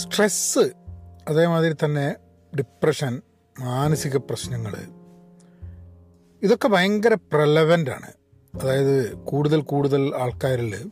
[0.00, 0.72] Stress
[1.28, 2.14] അതേമാതിരി തന്നെ
[2.58, 3.22] depression
[3.60, 4.74] മാനസിക പ്രശ്നങ്ങൾ.
[6.42, 8.12] ഇതൊക്കെ ഭയങ്കര പ്രലവന്റ് ആണ്.
[8.62, 10.90] അതായത് കൂടുതൽ കൂടുതൽ ആൾക്കാരിൽ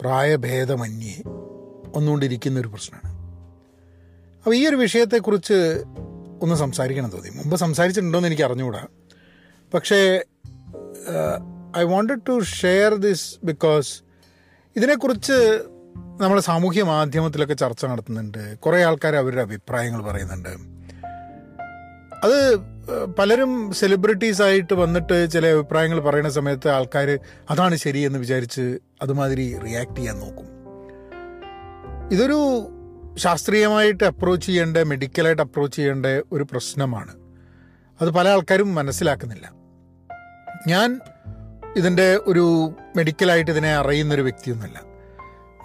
[0.00, 1.22] പ്രായഭേദമന്യേ
[1.96, 3.14] വന്നുകൊണ്ടിരിക്കുന്ന ഒരു പ്രശ്നമാണ്.
[4.38, 5.84] അപ്പോൾ ഈ ഒരു വിഷയത്തെക്കുറിച്ച്
[6.42, 7.28] ഒന്ന് സംസാരിക്കണം തോന്നി.
[7.28, 8.86] മുമ്പ് സംസാരിച്ചിട്ടുണ്ടോ എന്ന് എനിക്ക് അറിഞ്ഞുകൂടാ.
[9.74, 10.24] പക്ഷേ
[11.76, 14.02] I wanted to share this because
[14.76, 15.64] ഇതിനെക്കുറിച്ച്
[15.96, 18.58] നമ്മൾ സാമൂഹ്യ മാധ്യമത്തിലൊക്കെ ചർച്ച നടത്തുന്നുണ്ട്.
[18.58, 20.72] കുറേ ആൾക്കാർ അവരുടെ അഭിപ്രായങ്ങൾ പറയുന്നുണ്ട്.
[22.24, 22.56] അത്
[23.18, 27.18] പലരും സെലിബ്രിറ്റീസ് ആയിട്ട് വന്നിട്ട് ചില അഭിപ്രായങ്ങൾ പറയുന്ന സമയത്ത് ആൾക്കാർ
[27.50, 30.46] അതാണ് ശരിയെന്ന് വിചാരിച്ച് അതുമാതിരി റിയാക്ട് ചെയ്യാൻ നോക്കും.
[32.12, 32.68] ഇതൊരു
[33.18, 37.14] ശാസ്ത്രീയമായിട്ട് അപ്രോച്ച് ചെയ്യേണ്ട മെഡിക്കലായിട്ട് അപ്രോച്ച് ചെയ്യേണ്ട ഒരു പ്രശ്നമാണ്.
[38.00, 39.52] അത് പല ആൾക്കാരും മനസ്സിലാക്കുന്നില്ല.
[40.68, 41.00] ഞാൻ
[41.76, 44.91] ഇതിന്റെ ഒരു മെഡിക്കലായിട്ട് ഇതിനെ അറിയുന്നൊരു വ്യക്തിയൊന്നുമല്ല.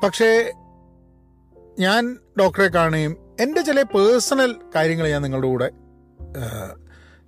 [0.03, 0.51] പക്ഷേ
[1.79, 5.71] ഞാൻ ഡോക്ടറെ കാണുകയും എന്റെ ചില പേഴ്സണൽ കാര്യങ്ങൾ ഞാൻ നിങ്ങളുടെ കൂടെ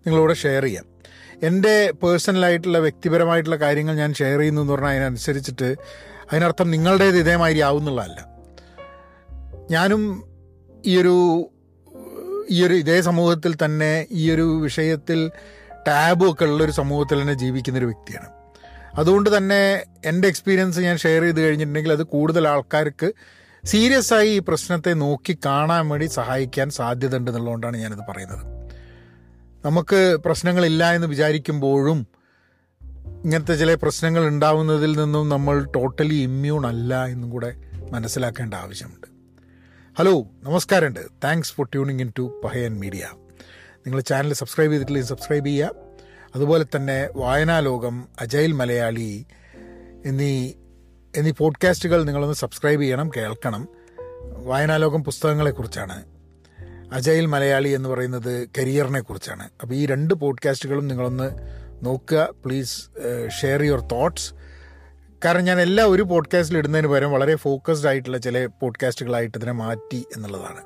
[0.08, 0.86] നിങ്ങളുടെ ഷെയർ ചെയ്യാം.
[1.44, 5.76] എന്റെ പേഴ്സണലായിട്ടുള്ള വ്യക്തിപരമായിട്ടുള്ള കാര്യങ്ങൾ ഞാൻ ഷെയർ ചെയ്യുന്നു എന്ന് പറഞ്ഞാൽ അതിനനുസരിച്ചിട്ട്
[6.32, 8.28] അതിനർത്ഥം നിങ്ങളുടേത് ഇതേമാതിരി ആവുന്നുള്ളതല്ല
[9.72, 10.24] ഞാനും
[10.86, 11.50] ഈയൊരു
[12.52, 15.32] ഈയൊരു ഇതേ സമൂഹത്തിൽ തന്നെ ഈയൊരു വിഷയത്തിൽ
[15.88, 18.39] ടാബും ഒക്കെ ഉള്ളൊരു സമൂഹത്തിൽ തന്നെ ജീവിക്കുന്നൊരു വ്യക്തിയാണ്.
[19.00, 23.14] അതുകൊണ്ട് തന്നെ എന്റെ എക്സ്പീരിയൻസ് ഞാൻ ഷെയർ ചെയ്ത് കഴിഞ്ഞിട്ടുണ്ടെങ്കിൽ അത് കൂടുതൽ ആൾക്കാർക്ക്
[23.66, 28.44] സീരിയസ് ആയി ഈ പ്രശ്നത്തെ നോക്കി കാണാൻ വേണ്ടി സഹായിക്കാൻ സാധ്യത ഉണ്ട് എന്നുള്ളതുകൊണ്ടാണ് ഞാനിത് പറയുന്നത്.
[29.66, 32.08] നമുക്ക് പ്രശ്നങ്ങളില്ല എന്ന് വിചാരിക്കുമ്പോഴും
[33.24, 37.54] ഇങ്ങനത്തെ ചില പ്രശ്നങ്ങൾ ഉണ്ടാവുന്നതിൽ നിന്നും നമ്മൾ ടോട്ടലി ഇമ്മ്യൂൺ അല്ല എന്നും കൂടെ
[37.92, 39.08] മനസ്സിലാക്കേണ്ട ആവശ്യമുണ്ട്.
[40.00, 41.00] ഹലോ നമസ്കാരമുണ്ട്.
[41.24, 43.08] Thanks for tuning in to Pahayan media
[43.78, 45.89] നിങ്ങൾ ചാനൽ സബ്സ്ക്രൈബ് ചെയ്തിട്ടില്ലെങ്കിൽ സബ്സ്ക്രൈബ് ചെയ്യുക.
[46.40, 49.26] അതുപോലെ തന്നെ വായനാലോകം അജൈൽ മലയാളി
[50.06, 50.52] എന്നീ
[51.16, 53.68] എന്നീ പോഡ്കാസ്റ്റുകൾ നിങ്ങളൊന്ന് സബ്സ്ക്രൈബ് ചെയ്യണം കേൾക്കണം.
[54.46, 56.06] വായനാലോകം പുസ്തകങ്ങളെക്കുറിച്ചാണ്.
[56.94, 61.30] അജൈൽ മലയാളി എന്ന് പറയുന്നത് കരിയറിനെ കുറിച്ചാണ് അപ്പോൾ ഈ രണ്ട് പോഡ്കാസ്റ്റുകളും നിങ്ങളൊന്ന്
[61.86, 62.34] നോക്കുക.
[62.46, 62.90] പ്ലീസ്
[63.42, 64.34] ഷെയർ യുവർ തോട്ട്സ്
[65.26, 70.62] കാരണം ഞാൻ എല്ലാ ഒരു പോഡ്കാസ്റ്റിൽ ഇടുന്നതിന് പകരം വളരെ ഫോക്കസ്ഡ് ആയിട്ടുള്ള ചില പോഡ്കാസ്റ്റുകളായിട്ട് ഇതിനെ മാറ്റി എന്നുള്ളതാണ്.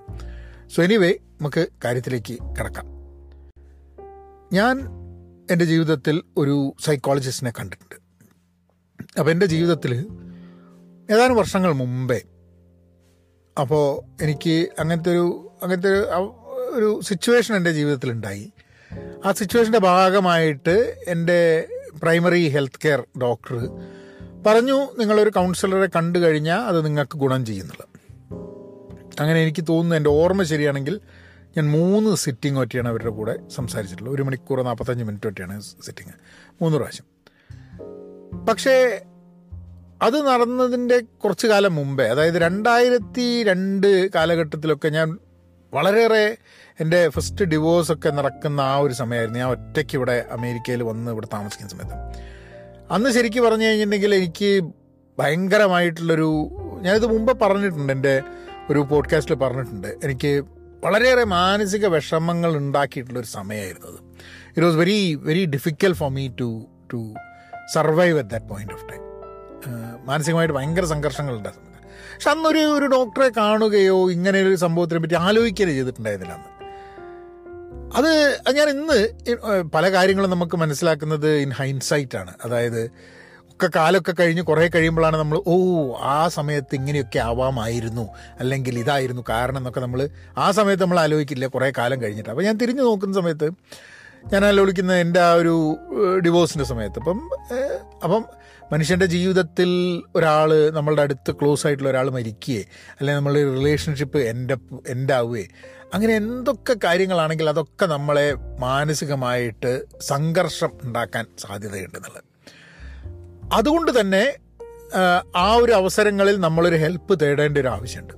[0.70, 2.86] സോ എനിവേ നമുക്ക് കാര്യത്തിലേക്ക് കിടക്കാം.
[4.54, 5.03] ഞാൻ
[5.52, 7.96] എന്റെ ജീവിതത്തിൽ ഒരു സൈക്കോളജിസ്റ്റിനെ കണ്ടിട്ടുണ്ട്.
[9.20, 9.94] അപ്പോൾ എന്റെ ജീവിതത്തിൽ
[11.10, 12.22] ഏതാനും വർഷങ്ങൾ മുമ്പേ
[13.60, 13.86] അപ്പോൾ
[14.24, 16.36] എനിക്ക് അങ്ങനത്തെ ഒരു അങ്ങനത്തെ ഒരു
[16.72, 18.52] ഒരു സിറ്റുവേഷൻ എന്റെ ജീവിതത്തിൽ ഉണ്ടായി
[19.26, 21.68] ആ സിറ്റുവേഷന്റെ ഭാഗമായിട്ട് എന്റെ
[22.04, 23.70] പ്രൈമറി ഹെൽത്ത് കെയർ ഡോക്ടർ
[24.46, 27.90] പറഞ്ഞു നിങ്ങളൊരു കൗൺസിലറെ കണ്ടു കഴിഞ്ഞാൽ അത് നിങ്ങൾക്ക് ഗുണം ചെയ്യുന്നുള്ളത്
[29.20, 31.02] അങ്ങനെ എനിക്ക് തോന്നുന്നു എന്റെ ഓർമ്മ ശരിയാണെങ്കിൽ
[31.58, 34.16] ഞാൻ മൂന്ന് സിറ്റിംഗ് ഒറ്റയാണ് അവരുടെ കൂടെ സംസാരിച്ചിട്ടുള്ളത്.
[34.16, 36.14] ഒരു മണിക്കൂർ നാൽപ്പത്തഞ്ച് മിനിറ്റ് ഒറ്റയാണ് സിറ്റിംഗ്
[36.62, 37.06] മൂന്ന് പ്രാവശ്യം.
[38.46, 39.02] പക്ഷേ
[40.02, 45.18] അത് നടന്നതിന്റെ കുറച്ച് കാലം മുമ്പേ അതായത് രണ്ടായിരത്തി രണ്ട് കാലഘട്ടത്തിലൊക്കെ ഞാൻ
[45.74, 46.38] വളരെയേറെ
[46.80, 49.40] എന്റെ ഫസ്റ്റ് ഡിവോഴ്സൊക്കെ നടക്കുന്ന ആ ഒരു സമയമായിരുന്നു.
[49.40, 52.24] ഞാൻ ഒറ്റയ്ക്ക് ഇവിടെ അമേരിക്കയിൽ വന്ന് ഇവിടെ താമസിക്കുന്ന സമയത്ത്.
[52.94, 54.72] അന്ന് ശരിക്കും പറഞ്ഞു കഴിഞ്ഞിട്ടുണ്ടെങ്കിൽ എനിക്ക്
[55.20, 56.50] ഭയങ്കരമായിട്ടുള്ളൊരു
[56.82, 58.22] ഞാനിത് മുമ്പ് പറഞ്ഞിട്ടുണ്ട് എന്റെ
[58.70, 59.88] ഒരു പോഡ്കാസ്റ്റിൽ പറഞ്ഞിട്ടുണ്ട്.
[60.04, 60.44] എനിക്ക്
[60.84, 64.00] വളരെയേറെ മാനസിക വിഷമങ്ങൾ ഉണ്ടാക്കിയിട്ടുള്ളൊരു സമയമായിരുന്നു അത്.
[64.50, 66.50] It was very very difficult for me to
[66.94, 67.02] to
[67.74, 69.02] survive at that point of time
[70.06, 71.70] മാനസികമായിട്ട് ഭയങ്കര സംഘർഷങ്ങൾ ഉണ്ടായിരുന്നു.
[72.16, 76.50] പക്ഷെ അന്നൊരു ഒരു ഡോക്ടറെ കാണുകയോ ഇങ്ങനെ ഒരു സംഭവത്തിനെ പറ്റി ആലോചിക്കുകയോ ചെയ്തിട്ടുണ്ടായിരുന്നില്ല അന്ന്.
[77.98, 78.12] അത്
[78.58, 79.00] ഞാൻ ഇന്ന്
[79.76, 82.34] പല കാര്യങ്ങളും നമുക്ക് മനസ്സിലാക്കുന്നത് ഇൻ ഹൈൻസൈറ്റ് ആണ്.
[82.46, 82.82] അതായത്
[83.64, 85.56] ഒക്കെ കാലമൊക്കെ കഴിഞ്ഞ് കുറേ കഴിയുമ്പോഴാണ് നമ്മൾ ഓ
[85.98, 88.10] ആ സമയത്ത് ഇങ്ങനെയൊക്കെ ആവാമായിരുന്നു.
[88.40, 91.48] അല്ലെങ്കിൽ ഇതായിരുന്നു കാരണം എന്നൊക്കെ നമ്മൾ ആ സമയത്ത് നമ്മൾ ആലോചിക്കില്ല.
[91.48, 92.30] കുറേ കാലം കഴിഞ്ഞിട്ട്.
[92.30, 93.52] അപ്പോൾ ഞാൻ തിരിഞ്ഞു നോക്കുന്ന സമയത്ത്
[94.34, 95.78] ഞാൻ ആലോചിക്കുന്ന എന്റെ ആ ഒരു
[96.26, 97.00] ഡിവോഴ്സിന്റെ സമയത്ത്.
[97.00, 97.30] അപ്പം
[98.04, 98.26] അപ്പം
[98.72, 102.64] മനുഷ്യന്റെ ജീവിതത്തിൽ ഒരാൾ നമ്മളുടെ അടുത്ത് ക്ലോസ് ആയിട്ടുള്ള ഒരാൾ മരിക്കുകയെ
[103.00, 104.58] അല്ലെങ്കിൽ നമ്മളുടെ റിലേഷൻഷിപ്പ് എന്റെ
[104.88, 105.48] എന്റെ ആവുകയെ
[105.94, 112.33] അങ്ങനെ എന്തൊക്കെ കാര്യങ്ങളാണെങ്കിൽ അതൊക്കെ നമ്മളെ മാനസികമായിട്ട് സംഘർഷം ഉണ്ടാക്കാൻ സാധ്യതയുണ്ടെന്നുള്ളത്
[113.52, 114.38] അതുകൊണ്ട് തന്നെ
[115.36, 118.14] ആ, ഒരു അവസരങ്ങളിൽ നമ്മളൊരു ഹെൽപ്പ് തേടേണ്ട ഒരു ആവശ്യമുണ്ട്.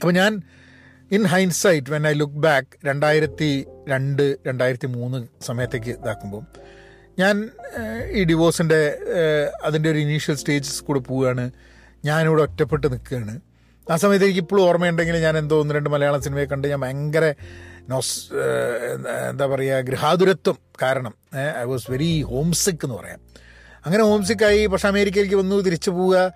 [0.00, 0.42] അപ്പോൾ ഞാൻ
[1.12, 6.42] in hindsight when I look back രണ്ടായിരത്തി രണ്ട് രണ്ടായിരത്തി മൂന്ന് സമയത്തേക്ക് ഇതാക്കുമ്പോൾ
[7.18, 7.50] ഞാൻ
[8.10, 8.98] ഈ ഡിവോഴ്സിന്റെ
[9.64, 11.50] അതിന്റെ ഒരു ഇനീഷ്യൽ സ്റ്റേജസ് കൂടെ പോവുകയാണ്.
[12.04, 13.40] ഞാനിവിടെ ഒറ്റപ്പെട്ട് നിൽക്കുകയാണ്.
[13.90, 17.34] ആ സമയത്ത് എനിക്ക് ഇപ്പോഴും ഓർമ്മയുണ്ടെങ്കിൽ ഞാൻ എന്തോ ഒന്ന് രണ്ട് മലയാള സിനിമയെ കണ്ട് ഞാൻ ഭയങ്കര
[17.88, 18.34] നോസ്
[19.30, 21.14] എന്താ പറയുക ഗൃഹാതുരത്വം കാരണം
[21.60, 23.20] ഐ വാസ് വെരി ഹോം സിക്ക് എന്ന് പറയാം.
[23.86, 26.32] അങ്ങനെ ഹോം സിക്കായി പക്ഷെ അമേരിക്കയിലേക്ക് വന്നു തിരിച്ചു പോവുക.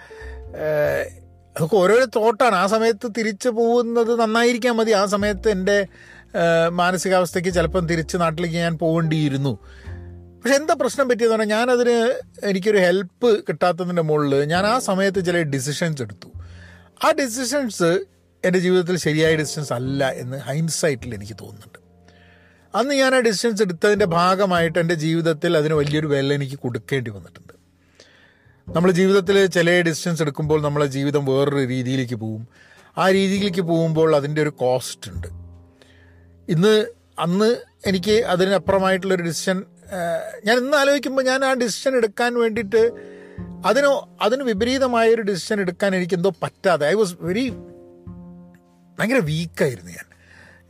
[1.56, 2.55] അതൊക്കെ ഓരോരോ തോട്ടാണ്.
[2.55, 4.93] ആ സമയത്ത് തിരിച്ചു പോകുന്നത് നന്നായിരിക്കാൻ മതി.
[4.93, 5.79] ആ സമയത്ത് എന്റെ
[6.69, 9.52] മാനസികാവസ്ഥയ്ക്ക് ചിലപ്പം തിരിച്ച് നാട്ടിലേക്ക് ഞാൻ പോകേണ്ടിയിരുന്നു.
[10.43, 11.97] പക്ഷെ എന്താ പ്രശ്നം പറ്റിയെന്ന് പറഞ്ഞാൽ ഞാനതിന്
[12.44, 16.29] എനിക്കൊരു ഹെൽപ്പ് കിട്ടാത്തതിന്റെ മുകളിൽ ഞാൻ ആ സമയത്ത് ചില ഡിസിഷൻസ് എടുത്തു.
[17.05, 17.91] ആ ഡിസിഷൻസ്
[18.44, 21.80] എന്റെ ജീവിതത്തിൽ ശരിയായ ഡിസിഷൻസ് അല്ല എന്ന് ഹൈൻസൈറ്റിൽ എനിക്ക് തോന്നുന്നുണ്ട്.
[22.75, 27.52] അന്ന് ഞാൻ ആ ഡിസിഷൻസ് എടുത്തതിന്റെ ഭാഗമായിട്ട് എന്റെ ജീവിതത്തിൽ അതിന് വലിയൊരു വില എനിക്ക് കൊടുക്കേണ്ടി വന്നിട്ടുണ്ട്.
[28.69, 32.49] നമ്മൾ ജീവിതത്തിൽ ചില ഡിസിഷൻസ് എടുക്കുമ്പോൾ നമ്മളെ ജീവിതം വേറൊരു രീതിയിലേക്ക് പോവും.
[32.99, 35.26] ആ രീതിയിലേക്ക് പോകുമ്പോൾ അതിന്റെ ഒരു കോസ്റ്റ് ഉണ്ട്.
[36.49, 36.87] ഇന്ന്
[37.19, 37.56] അന്ന്
[37.87, 39.64] എനിക്ക് അതിനപ്പുറമായിട്ടുള്ളൊരു ഡിസിഷൻ
[40.44, 42.90] ഞാൻ ഇന്ന് ആലോചിക്കുമ്പോൾ ഞാൻ ആ ഡിസിഷൻ എടുക്കാൻ വേണ്ടിയിട്ട്
[43.67, 43.87] അതിന്
[44.22, 47.50] അതിന് വിപരീതമായൊരു ഡിസിഷൻ എടുക്കാൻ എനിക്ക് എന്തോ പറ്റാതെ ഐ വാസ് വെരി
[48.99, 50.09] ഭയങ്കര വീക്കായിരുന്നു ഞാൻ.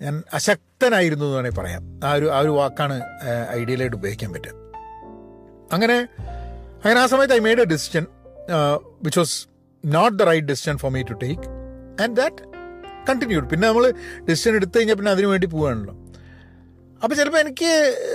[0.02, 1.82] ഞാൻ അശക്തനായിരുന്നു എന്ന് വേണമെങ്കിൽ പറയാം.
[2.05, 2.97] ആ ഒരു ആ ഒരു വാക്കാണ്
[3.61, 4.52] ഐഡിയലായിട്ട് ഉപയോഗിക്കാൻ പറ്റുക.
[5.73, 5.97] അങ്ങനെ
[6.76, 8.06] അങ്ങനെ ആ സമയത്ത് I made a decision
[9.02, 9.37] which was
[9.85, 11.44] not the right decision for me to take
[12.02, 12.43] and that
[13.08, 13.85] continued പിന്നെ നമ്മൾ
[14.31, 15.94] ഡിസിഷൻ എടുത്തു കഴിഞ്ഞാൽ പിന്നെ അതിനു വേണ്ടി പോവുകയാണല്ലോ
[17.02, 17.70] അപ്പോൾ ചിലപ്പോൾ എനിക്ക്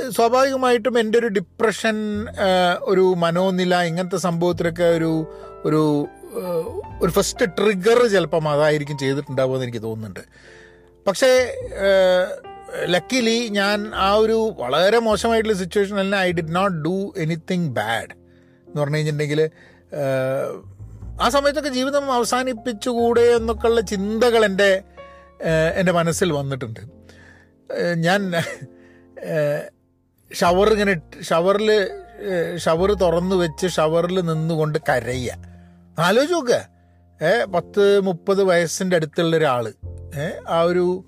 [0.09, 1.95] സ്വാഭാവികമായിട്ടും എന്റെ ഒരു ഡിപ്രഷൻ
[2.81, 5.27] ഒരു മനോനില ഇങ്ങനത്തെ സംഭവത്തിലൊക്കെ ഒരു
[5.65, 6.07] ഒരു
[7.01, 10.23] ഒരു ഫസ്റ്റ് ട്രിഗർ ചിലപ്പം അതായിരിക്കും ചെയ്തിട്ടുണ്ടാവുമെന്ന് എനിക്ക് തോന്നുന്നുണ്ട്.
[11.07, 11.55] പക്ഷേ
[12.85, 18.13] ലക്കിലി ഞാൻ ആ ഒരു വളരെ മോശമായിട്ടുള്ള സിറ്റുവേഷനിൽ I did not do anything bad
[18.67, 19.49] എന്ന് പറഞ്ഞു കഴിഞ്ഞിട്ടുണ്ടെങ്കിൽ
[21.21, 24.83] ആ സമയത്തൊക്കെ ജീവിതം അവസാനിപ്പിച്ചുകൂടെ എന്നൊക്കെയുള്ള ചിന്തകൾ എന്റെ
[25.75, 26.79] എന്റെ മനസ്സിൽ വന്നിട്ടുണ്ട്.
[27.95, 28.21] ഞാൻ
[30.31, 31.69] ഷവർ ഇങ്ങനെ ഷവറിൽ
[32.57, 35.37] ഷവർ തുറന്നു വെച്ച് ഷവറിൽ നിന്നുകൊണ്ട് കരയുക.
[35.99, 36.59] ആലോചിച്ച് നോക്കുക
[37.21, 39.73] ഏഹ് പത്ത് മുപ്പത് വയസ്സിന്റെ അടുത്തുള്ള ഒരാൾ
[40.49, 41.03] ആ ഒരു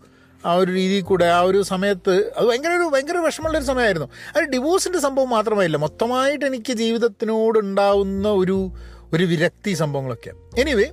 [0.45, 4.07] ആ ഒരു രീതിയിൽ കൂടെ ആ ഒരു സമയത്ത് അത് ഭയങ്കര ഒരു ഭയങ്കര വിഷമമുള്ളൊരു സമയമായിരുന്നു.
[4.36, 8.71] അത് ഡിവോഴ്സിന്റെ സംഭവം മാത്രമായില്ല മൊത്തമായിട്ട് എനിക്ക് ജീവിതത്തിനോടുണ്ടാവുന്ന ഒരു
[9.13, 10.31] ഒരു വിരക്തി സംഭവങ്ങളൊക്കെ.
[10.57, 10.88] എനിവേ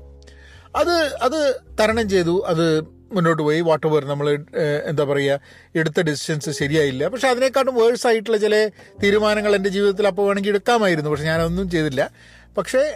[0.76, 2.44] അത് അത് തരണം ചെയ്തു.
[2.46, 2.80] അത്
[3.12, 3.60] മുന്നോട്ട് പോയി.
[3.60, 4.44] വാട്ട് ഓവർ നമ്മൾ
[4.86, 5.40] എന്താ പറയുക
[5.74, 7.08] എടുത്ത ഡിസിഷൻസ് ശരിയായില്ല.
[7.08, 8.70] പക്ഷെ അതിനെക്കാട്ടും വേഴ്സ് ആയിട്ടുള്ള ചില
[9.02, 11.10] തീരുമാനങ്ങൾ എന്റെ ജീവിതത്തിൽ അപ്പോൾ വേണമെങ്കിൽ എടുക്കാമായിരുന്നു.
[11.10, 12.10] പക്ഷെ ഞാനൊന്നും ചെയ്തില്ല.
[12.58, 12.94] പക്ഷേ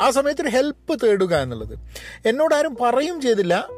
[0.00, 1.78] ആ സമയത്തൊരു ഹെൽപ്പ് തേടുക എന്നുള്ളത്.
[2.26, 3.68] എന്നോട് ആരും പറയും ചെയ്തില്ല.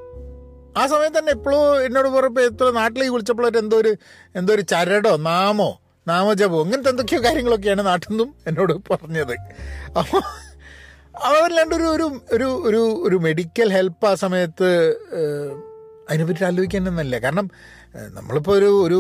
[0.77, 3.97] ആ സമയത്ത് തന്നെ എപ്പോഴും എന്നോട് പറയുമ്പോൾ എത്ര നാട്ടിലേക്ക് വിളിച്ചപ്പോഴൊരു എന്തോ ഒരു
[4.37, 9.33] എന്തോ ഒരു ചരടോ നാമോ നാമജപോ അങ്ങനത്തെ എന്തൊക്കെയോ കാര്യങ്ങളൊക്കെയാണ് നാട്ടിൽ നിന്നും എന്നോട് പറഞ്ഞത്.
[9.99, 10.23] അപ്പോൾ
[11.19, 14.97] അവരല്ലാണ്ട് ഒരു ഒരു ഒരു ഒരു ഒരു മെഡിക്കൽ ഹെൽപ്പ് ആ സമയത്ത്
[16.11, 17.51] അതിനെപ്പറ്റി ആലോചിക്കാനൊന്നല്ല കാരണം
[17.95, 18.99] നമ്മളിപ്പോൾ ഒരു ഒരു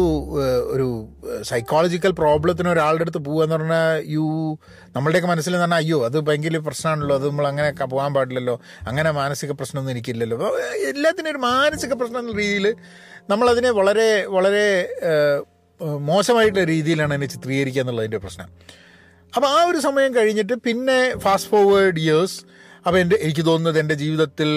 [0.73, 1.08] ഒരു
[1.43, 4.58] സൈക്കോളജിക്കൽ പ്രോബ്ലത്തിന് ഒരാളുടെ അടുത്ത് പോകുക എന്ന് പറഞ്ഞാൽ യു
[4.96, 9.52] നമ്മളുടെയൊക്കെ മനസ്സിൽ എന്ന് പറഞ്ഞാൽ അയ്യോ അത് ഭയങ്കര പ്രശ്നമാണല്ലോ അത് നമ്മൾ അങ്ങനെ പോകാൻ പാടില്ലല്ലോ അങ്ങനെ മാനസിക
[9.52, 10.38] പ്രശ്നമൊന്നും എനിക്കില്ലല്ലോ.
[10.88, 12.76] എല്ലാത്തിനും ഒരു മാനസിക പ്രശ്നം എന്ന രീതിയിൽ
[13.31, 14.67] നമ്മളതിനെ വളരെ വളരെ
[15.81, 18.49] മോശമായിട്ടുള്ള രീതിയിലാണ് അതിനെ ചിത്രീകരിക്കുക എന്നുള്ളതിന്റെ പ്രശ്നം.
[19.37, 22.57] അപ്പോൾ ആ ഒരു സമയം കഴിഞ്ഞിട്ട് പിന്നെ ഫാസ്റ്റ് ഫോർവേഡ് ഇയേഴ്സ്
[22.88, 24.50] അപ്പോൾ എന്റെ എനിക്ക് തോന്നുന്നത് എന്റെ ജീവിതത്തിൽ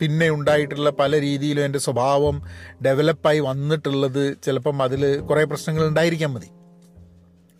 [0.00, 2.42] പിന്നെ ഉണ്ടായിട്ടുള്ള പല രീതിയിലും എന്റെ സ്വഭാവം
[2.84, 6.48] ഡെവലപ്പായി വന്നിട്ടുള്ളത് ചിലപ്പം അതിൽ കുറേ പ്രശ്നങ്ങൾ ഉണ്ടായിരിക്കാൻ മതി.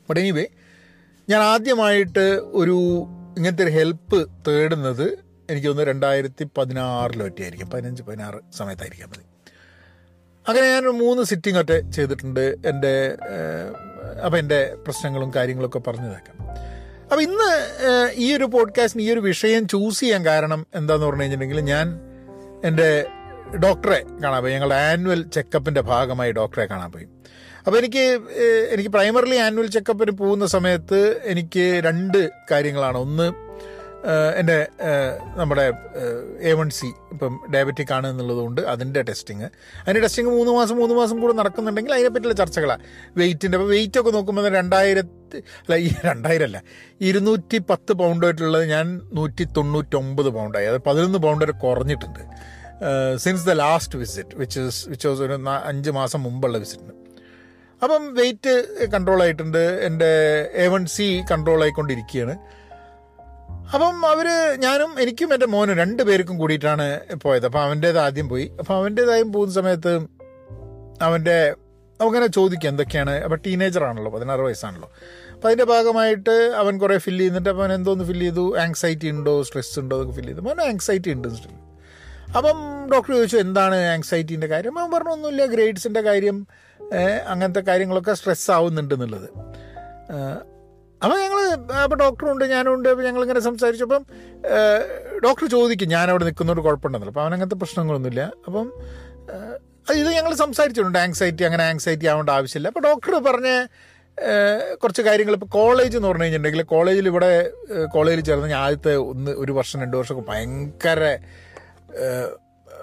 [0.09, 0.47] ബട്ട് എനിവേ
[1.31, 2.25] ഞാൻ ആദ്യമായിട്ട്
[2.61, 2.79] ഒരു
[3.37, 5.07] ഇങ്ങനത്തെ ഒരു ഹെൽപ്പ് തേടുന്നത്
[5.51, 9.25] എനിക്ക് തോന്നുന്നു രണ്ടായിരത്തി പതിനാറിലോ ഒറ്റയായിരിക്കും പതിനഞ്ച് പതിനാറ് സമയത്തായിരിക്കാം മതി.
[10.49, 12.45] അങ്ങനെ ഞാൻ മൂന്ന് സിറ്റിംഗ് ഒറ്റ ചെയ്തിട്ടുണ്ട്.
[12.67, 12.95] എന്റെ
[14.25, 16.39] അപ്പം എന്റെ പ്രശ്നങ്ങളും കാര്യങ്ങളൊക്കെ പറഞ്ഞു തേക്കാം
[17.13, 17.49] അപ്പം ഇന്ന്
[18.15, 21.87] ഈ ഒരു പോഡ്കാസ്റ്റിന് ഈ ഒരു വിഷയം ചൂസ് ചെയ്യാൻ കാരണം എന്താന്ന് പറഞ്ഞു കഴിഞ്ഞിട്ടുണ്ടെങ്കിൽ ഞാൻ
[22.65, 23.07] എന്റെ
[23.65, 24.53] ഡോക്ടറെ കാണാൻ പോയി.
[24.53, 27.05] ഞങ്ങളുടെ ആനുവൽ ചെക്കപ്പിന്റെ ഭാഗമായി ഡോക്ടറെ കാണാൻ പോയി.
[27.67, 28.05] അപ്പോൾ എനിക്ക്
[28.71, 32.99] എനിക്ക് പ്രൈമറിലി ആനുവൽ ചെക്കപ്പിന് പോകുന്ന സമയത്ത് എനിക്ക് രണ്ട് കാര്യങ്ങളാണ്.
[32.99, 33.27] ഒന്ന്
[34.39, 34.57] എന്റെ
[35.37, 35.65] നമ്മുടെ
[36.51, 39.47] എ വൺ സി ഇപ്പം ഡയബറ്റിക് ആണ് എന്നുള്ളതുകൊണ്ട് അതിന്റെ ടെസ്റ്റിങ്
[39.83, 42.83] അതിന്റെ ടെസ്റ്റിങ് മൂന്ന് മാസം മൂന്ന് മാസം കൂടെ നടക്കുന്നുണ്ടെങ്കിൽ അതിനെപ്പറ്റിയുള്ള ചർച്ചകളാണ്
[43.17, 46.63] വെയിറ്റിന്റെ അപ്പോൾ വെയിറ്റ് ഒക്കെ നോക്കുമ്പോൾ രണ്ടായിരത്തി അല്ല ഈ രണ്ടായിരം അല്ല
[47.01, 52.21] ഇരുന്നൂറ്റി പത്ത് പൗണ്ടായിട്ടുള്ളത് ഞാൻ നൂറ്റി തൊണ്ണൂറ്റൊമ്പത് പൗണ്ടായി അത് പതിനൊന്ന് പൗണ്ട് വരെ കുറഞ്ഞിട്ടുണ്ട്.
[53.17, 55.39] Since the last visit which which was ഒരു
[55.71, 56.95] അഞ്ച് മാസം മുമ്പുള്ള വിസിറ്റിന്
[57.83, 58.53] അപ്പം വെയിറ്റ്
[58.95, 59.63] കൺട്രോൾ ആയിട്ടുണ്ട്.
[59.87, 60.11] എന്റെ
[60.65, 62.35] എ വൺ സി കൺട്രോൾ ആയിക്കൊണ്ടിരിക്കുകയാണ്.
[63.75, 64.27] അപ്പം അവർ
[64.59, 67.45] ഞാനും എനിക്കും എന്റെ മോനും രണ്ട് പേർക്കും കൂടിയിട്ടാണ് പോയത്.
[67.45, 68.53] അപ്പം അവന്റേത് ആദ്യം പോയി.
[68.59, 70.07] അപ്പം അവന്റേതായും പോകുന്ന സമയത്ത്
[71.03, 71.55] അവന്റെ
[72.01, 73.11] അവങ്ങനെ ചോദിക്കുക എന്തൊക്കെയാണ്.
[73.11, 74.91] അപ്പം ടീനേജർ ആണല്ലോ പതിനാറ് വയസ്സാണല്ലോ.
[75.33, 78.59] അപ്പം അതിന്റെ ഭാഗമായിട്ട് അവൻ കുറേ ഫില്ല് അപ്പം അവൻ എന്തോന്ന് ഫില്ല് ചെയ്തു?
[78.59, 79.43] ആങ്സൈറ്റി ഉണ്ടോ?
[79.43, 79.97] സ്ട്രെസ് ഉണ്ടോ?
[79.97, 80.49] എന്നൊക്കെ ഫില്ല് ചെയ്തു.
[80.49, 81.29] അവൻ ആങ്സൈറ്റി ഉണ്ട്.
[82.37, 84.79] അപ്പം ഡോക്ടർ ചോദിച്ചു എന്താണ് ആങ്സൈറ്റീന്റെ കാര്യം?
[84.79, 86.47] അവൻ പറഞ്ഞു ഒന്നുമില്ല ഗ്രേഡ്സിന്റെ കാര്യം
[87.27, 89.29] അങ്ങനത്തെ കാര്യങ്ങളൊക്കെ സ്ട്രെസ് ആവുന്നുണ്ട് എന്നുള്ളത്.
[91.05, 91.39] അപ്പോൾ ഞങ്ങൾ
[91.85, 93.85] അപ്പോൾ ഡോക്ടറുണ്ട് ഞാനുണ്ട് അപ്പോൾ ഞങ്ങളിങ്ങനെ സംസാരിച്ചു.
[93.89, 94.05] അപ്പം
[95.25, 98.25] ഡോക്ടർ ചോദിക്കും ഞാനവിടെ നിൽക്കുന്നതുകൊണ്ട് കുഴപ്പമുണ്ടെന്നല്ലോ അപ്പോൾ അവനങ്ങനത്തെ പ്രശ്നങ്ങളൊന്നുമില്ല.
[98.47, 98.69] അപ്പം
[100.01, 100.99] ഇത് ഞങ്ങൾ സംസാരിച്ചിട്ടുണ്ട്.
[100.99, 102.69] ആങ്സൈറ്റി അങ്ങനെ ആങ്സൈറ്റി ആവേണ്ട ആവശ്യമില്ല.
[102.73, 103.51] അപ്പോൾ ഡോക്ടർ പറഞ്ഞ
[104.83, 107.31] കുറച്ച് കാര്യങ്ങൾ ഇപ്പോൾ കോളേജ് എന്ന് പറഞ്ഞു കഴിഞ്ഞിട്ടുണ്ടെങ്കിൽ കോളേജിൽ ഇവിടെ
[107.95, 111.03] കോളേജിൽ ചേർന്ന് ഞാൻ ആദ്യത്തെ ഒന്ന് ഒരു വർഷം രണ്ട് വർഷമൊക്കെ ഭയങ്കര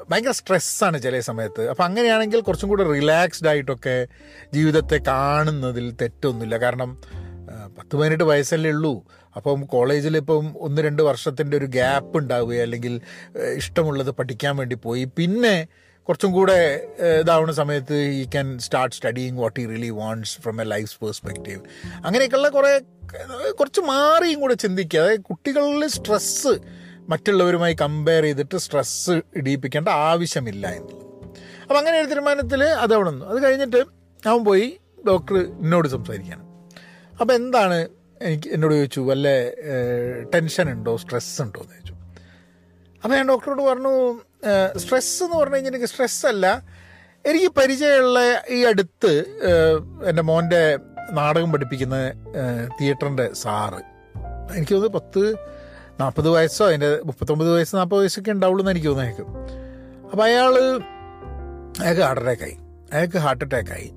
[0.10, 1.64] ഭയങ്കര സ്ട്രെസ്സാണ് ചില സമയത്ത്.
[1.72, 3.96] അപ്പം അങ്ങനെയാണെങ്കിൽ കുറച്ചും കൂടെ റിലാക്സ്ഡ് ആയിട്ടൊക്കെ
[4.54, 6.58] ജീവിതത്തെ കാണുന്നതിൽ തെറ്റൊന്നുമില്ല.
[6.58, 6.92] കാരണം
[7.78, 9.08] പത്ത് പതിനെട്ട് വയസ്സല്ലേ ഉള്ളൂ.
[9.36, 13.02] അപ്പം കോളേജിൽ ഇപ്പം ഒന്ന് രണ്ട് വർഷത്തിന്റെ ഒരു ഗ്യാപ്പ് ഉണ്ടാവുക അല്ലെങ്കിൽ
[13.56, 15.04] ഇഷ്ടമുള്ളത് പഠിക്കാൻ വേണ്ടി പോയി.
[15.18, 15.68] പിന്നെ
[16.08, 16.88] കുറച്ചും കൂടെ
[17.20, 21.60] ഇതാവുന്ന സമയത്ത് he can start studying what he really wants from a life perspective
[22.06, 22.72] അങ്ങനെയൊക്കെയുള്ള കുറേ
[23.52, 25.00] കുറച്ച് മാറിയും കൂടെ ചിന്തിക്കുക.
[25.00, 26.54] അതായത് കുട്ടികളിൽ സ്ട്രെസ്സ്
[27.10, 31.06] മറ്റുള്ളവരുമായി കമ്പയർ ചെയ്തിട്ട് സ്ട്രെസ്സ് ഇടിയിപ്പിക്കേണ്ട ആവശ്യമില്ല എന്നുള്ളത്
[31.62, 33.26] അപ്പം അങ്ങനെ ഒരു തീരുമാനത്തിൽ അത് അവിടെ നിന്നു.
[33.26, 33.82] അത് കഴിഞ്ഞിട്ട്
[34.28, 36.49] അവൻ പോയി ഡോക്ടർ എന്നോട് സംസാരിക്കുകയാണ്.
[37.22, 37.88] അപ്പോൾ എന്താണ്
[38.22, 39.28] എനിക്ക് എന്നോട് ചോദിച്ചു വല്ല
[40.34, 41.96] ടെൻഷൻ ഉണ്ടോ സ്ട്രെസ് ഉണ്ടോ എന്ന് ചോദിച്ചു.
[43.04, 43.94] അപ്പോൾ ഞാൻ ഡോക്ടറോട് പറഞ്ഞു
[44.78, 46.46] സ്ട്രെസ് എന്ന് പറഞ്ഞു കഴിഞ്ഞാൽ എനിക്ക് സ്ട്രെസ് അല്ല
[47.26, 49.12] എനിക്ക് പരിചയമുള്ള ഈ അടുത്ത്
[50.10, 50.78] എന്റെ മോന്റെ
[51.12, 51.98] നാടകം പഠിപ്പിക്കുന്ന
[52.80, 53.82] തിയേറ്ററിന്റെ സാറ്.
[54.56, 55.24] എനിക്ക് തോന്നുന്നു പത്ത്
[56.00, 59.26] നാൽപ്പത് വയസ്സോ അതിന്റെ മുപ്പത്തൊമ്പത് വയസ്സ് നാൽപ്പത് വയസ്സൊക്കെ ഉണ്ടാവുള്ളൂ എന്ന് എനിക്ക് തോന്നുന്നു അയാൾക്ക്.
[60.12, 60.54] അപ്പോൾ അയാൾ
[61.82, 62.58] അയാൾക്ക് ഹാർട്ട് അറ്റാക്കായി.
[62.94, 63.90] അയാൾക്ക് ഹാർട്ട് അറ്റാക്കായി.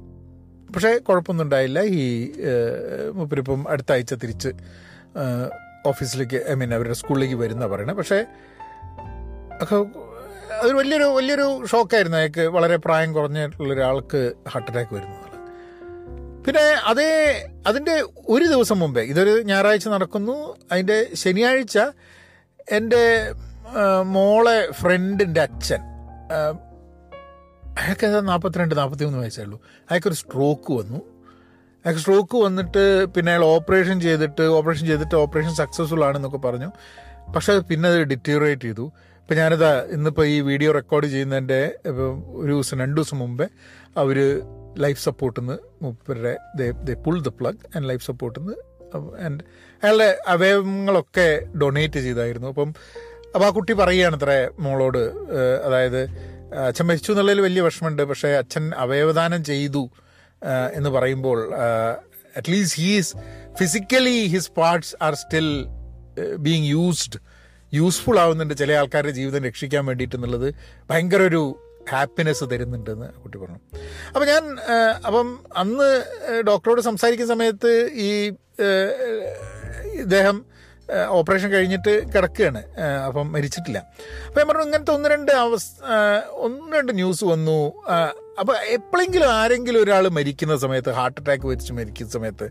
[0.75, 2.33] പക്ഷേ കുഴപ്പമൊന്നും ഉണ്ടായില്ല ഈ
[3.13, 4.51] മൂപ്പരിപ്പം അടുത്ത ആഴ്ച തിരിച്ച്
[5.87, 7.95] ഓഫീസിലേക്ക് ഐ മീൻ അവരുടെ സ്കൂളിലേക്ക് വരുന്ന പറയണേ.
[7.95, 8.25] പക്ഷേ
[9.63, 9.77] ഒക്കെ
[10.55, 12.19] അതൊരു വലിയൊരു വലിയൊരു ഷോക്കായിരുന്നു.
[12.19, 15.29] അയാൾക്ക് വളരെ പ്രായം കുറഞ്ഞിട്ടുള്ള ഒരാൾക്ക് ഹാർട്ട് അറ്റാക്ക് വരുന്നത്
[16.45, 17.11] പിന്നെ അതേ
[17.67, 20.57] അതിന്റെ ഒരു ദിവസം മുമ്പേ ഇതൊരു ഞായറാഴ്ച നടക്കുന്നു.
[20.73, 21.79] അതിന്റെ ശനിയാഴ്ച
[22.71, 23.33] എന്റെ
[24.03, 25.83] മോളെ ഫ്രണ്ടിന്റെ അച്ഛൻ
[27.79, 29.59] അയാൾക്ക് നാൽപ്പത്തിരണ്ട് നാൽപ്പത്തി മൂന്ന് വയസ്സേ ഉള്ളൂ
[29.91, 30.99] അയാൾക്കൊരു സ്ട്രോക്ക് വന്നു.
[31.85, 32.83] അയാൾക്ക് സ്ട്രോക്ക് വന്നിട്ട്
[33.15, 36.69] പിന്നെ അയാൾ ഓപ്പറേഷൻ ചെയ്തിട്ട് ഓപ്പറേഷൻ ചെയ്തിട്ട് ഓപ്പറേഷൻ സക്സസ്ഫുൾ ആണെന്നൊക്കെ പറഞ്ഞു.
[37.35, 38.87] പക്ഷെ അത് പിന്നെ അത് ഡിറ്റീറിയേറ്റ് ചെയ്തു.
[39.23, 41.61] ഇപ്പം ഞാനിതാ ഇന്നിപ്പോൾ ഈ വീഡിയോ റെക്കോർഡ് ചെയ്യുന്നതിന്റെ
[42.41, 43.47] ഒരു ദിവസം രണ്ട് ദിവസം മുമ്പേ
[44.03, 44.19] അവർ
[44.85, 46.35] ലൈഫ് സപ്പോർട്ടിൽ നിന്ന് മുപ്പരുടെ
[46.89, 48.57] they pull the plug and life സപ്പോർട്ടിൽ നിന്ന്
[49.27, 49.43] ആൻഡ്
[49.83, 51.29] അയാളുടെ അവയവങ്ങളൊക്കെ
[51.63, 52.49] ഡൊണേറ്റ് ചെയ്തായിരുന്നു.
[52.55, 52.71] അപ്പം
[53.35, 54.33] അപ്പോൾ ആ കുട്ടി പറയുകയാണ് അത്ര
[54.65, 55.03] മോളോട്
[55.67, 56.03] അതായത്
[56.55, 58.03] അച്ഛൻ മരിച്ചു എന്നുള്ളതിൽ വലിയ വിഷമമുണ്ട്.
[58.03, 59.91] പക്ഷേ അച്ഛൻ അവയവദാനം ചെയ്തു
[60.73, 61.55] എന്ന് പറയുമ്പോൾ
[62.37, 63.17] at least he's
[63.61, 65.67] physically his parts are still
[66.37, 67.21] being used
[67.75, 70.55] useful ആവുന്നുണ്ട് ചില ആൾക്കാരുടെ ജീവിതം രക്ഷിക്കാൻ വേണ്ടിയിട്ട് എന്നുള്ളത്.
[70.91, 71.59] ഭയങ്കര ഒരു
[71.91, 73.61] ഹാപ്പിനെസ് തരുന്നുണ്ടെന്ന് കുട്ടി പറഞ്ഞു.
[74.09, 74.57] അപ്പം ഞാൻ
[75.07, 76.05] അപ്പം അന്ന്
[76.47, 78.33] ഡോക്ടറോട് സംസാരിക്കുന്ന സമയത്ത് ഈ
[79.93, 80.52] ഇദ്ദേഹം
[80.91, 82.63] ഓപ്പറേഷൻ കഴിഞ്ഞിട്ട് കിടക്കുകയാണ്.
[83.07, 83.79] അപ്പം മരിച്ചിട്ടില്ല.
[84.27, 85.85] അപ്പം ഞാൻ പറഞ്ഞു ഇങ്ങനത്തെ ഒന്ന് രണ്ട് അവസ്ഥ
[86.31, 87.83] ഒന്ന് രണ്ട് ന്യൂസ് വന്നു.
[88.39, 92.51] അപ്പം അപ്പോൾ എപ്പോഴെങ്കിലും ആരെങ്കിലും ഒരാൾ മരിക്കുന്ന സമയത്ത് ഹാർട്ട് അറ്റാക്ക് വരിച്ച് മരിക്കുന്ന സമയത്ത്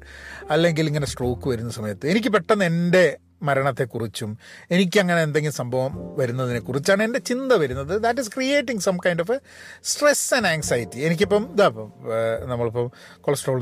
[0.50, 4.32] അല്ലെങ്കിൽ ഇങ്ങനെ സ്ട്രോക്ക് വരുന്ന സമയത്ത് എനിക്ക് പെട്ടെന്ന് എന്റെ മരണത്തെക്കുറിച്ചും
[4.72, 8.04] എനിക്കങ്ങനെ എന്തെങ്കിലും സംഭവം വരുന്നതിനെക്കുറിച്ചാണ് എന്റെ ചിന്ത വരുന്നത്.
[8.04, 9.40] That is creating some kind of a
[9.84, 12.88] stress and anxiety എനിക്കിപ്പം ഇതാ ഇപ്പം ഏഹ്, നമ്മളിപ്പം
[13.22, 13.60] കൊളസ്ട്രോൾ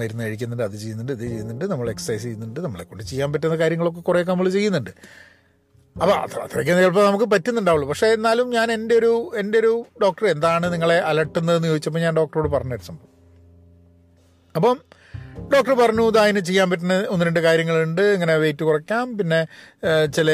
[0.00, 4.48] മരുന്ന് കഴിക്കുന്നുണ്ട് അത് ചെയ്യുന്നുണ്ട് ഇത് ചെയ്യുന്നുണ്ട് നമ്മൾ എക്സസൈസ് ചെയ്യുന്നുണ്ട് നമ്മളെക്കൊണ്ട് ചെയ്യാൻ പറ്റുന്ന കാര്യങ്ങളൊക്കെ കുറേയൊക്കെ നമ്മൾ
[4.50, 4.92] ചെയ്യുന്നുണ്ട്.
[5.96, 7.88] അപ്പോൾ അത്ര അത്രയ്ക്ക് ചിലപ്പോൾ നമുക്ക് പറ്റുന്നുണ്ടാവുള്ളൂ.
[7.88, 9.72] പക്ഷേ എന്നാലും ഞാൻ എന്റെ ഒരു എന്റെ ഒരു
[10.02, 13.08] ഡോക്ടർ എന്താണ് നിങ്ങളെ അലട്ടുന്നതെന്ന് ചോദിച്ചപ്പോൾ ഞാൻ ഡോക്ടറോട് പറഞ്ഞൊരു സംഭവം.
[14.54, 14.76] അപ്പം
[15.54, 18.02] ഡോക്ടർ പറഞ്ഞു ഇത് അതിന് ചെയ്യാൻ പറ്റുന്ന ഒന്ന് രണ്ട് കാര്യങ്ങളുണ്ട്.
[18.16, 19.18] ഇങ്ങനെ വെയിറ്റ് കുറയ്ക്കാം.
[19.18, 19.40] പിന്നെ
[20.14, 20.28] ചില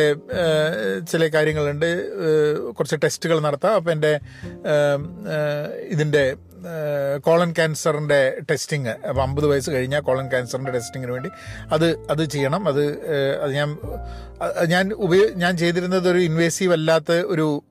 [1.11, 1.89] ചില കാര്യങ്ങളുണ്ട്.
[2.73, 3.75] കുറച്ച് ടെസ്റ്റുകൾ നടത്താം.
[3.75, 4.13] അപ്പം എന്റെ
[5.95, 6.25] ഇതിന്റെ
[7.19, 11.31] കോളൻ ക്യാൻസറിന്റെ ടെസ്റ്റിങ് അപ്പോൾ അമ്പത് വയസ്സ് കഴിഞ്ഞാൽ കോളൻ ക്യാൻസറിന്റെ ടെസ്റ്റിങ്ങിന് വേണ്ടി
[11.73, 12.69] അത് അത് ചെയ്യണം.
[12.69, 12.83] അത്
[13.43, 13.79] അത് ഞാൻ
[14.67, 17.63] ഞാൻ ഉപയോ ഞാൻ ചെയ്തിരുന്നത് ഒരു ഇൻവേസീവ് അല്ലാത്ത ഒരു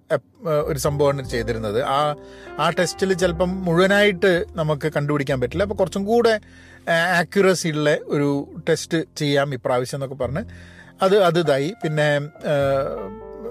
[0.65, 1.83] ഒരു സംഭവമാണ് ചെയ്തിരുന്നത്.
[1.83, 2.15] ആ
[2.59, 5.63] ആ ടെസ്റ്റിൽ ചിലപ്പം മുഴുവനായിട്ട് നമുക്ക് കണ്ടുപിടിക്കാൻ പറ്റില്ല.
[5.63, 6.39] അപ്പോൾ കുറച്ചും കൂടെ
[7.17, 10.43] ആക്യുറസി ഉള്ള ഒരു ടെസ്റ്റ് ചെയ്യാം ഇപ്രാവശ്യം എന്നൊക്കെ പറഞ്ഞ്.
[11.01, 11.73] അത് അത് ഇതായി.
[11.83, 12.21] പിന്നെ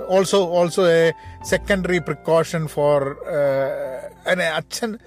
[0.09, 1.12] also also a
[1.50, 3.16] secondary precaution for
[4.55, 4.99] അച്ഛൻ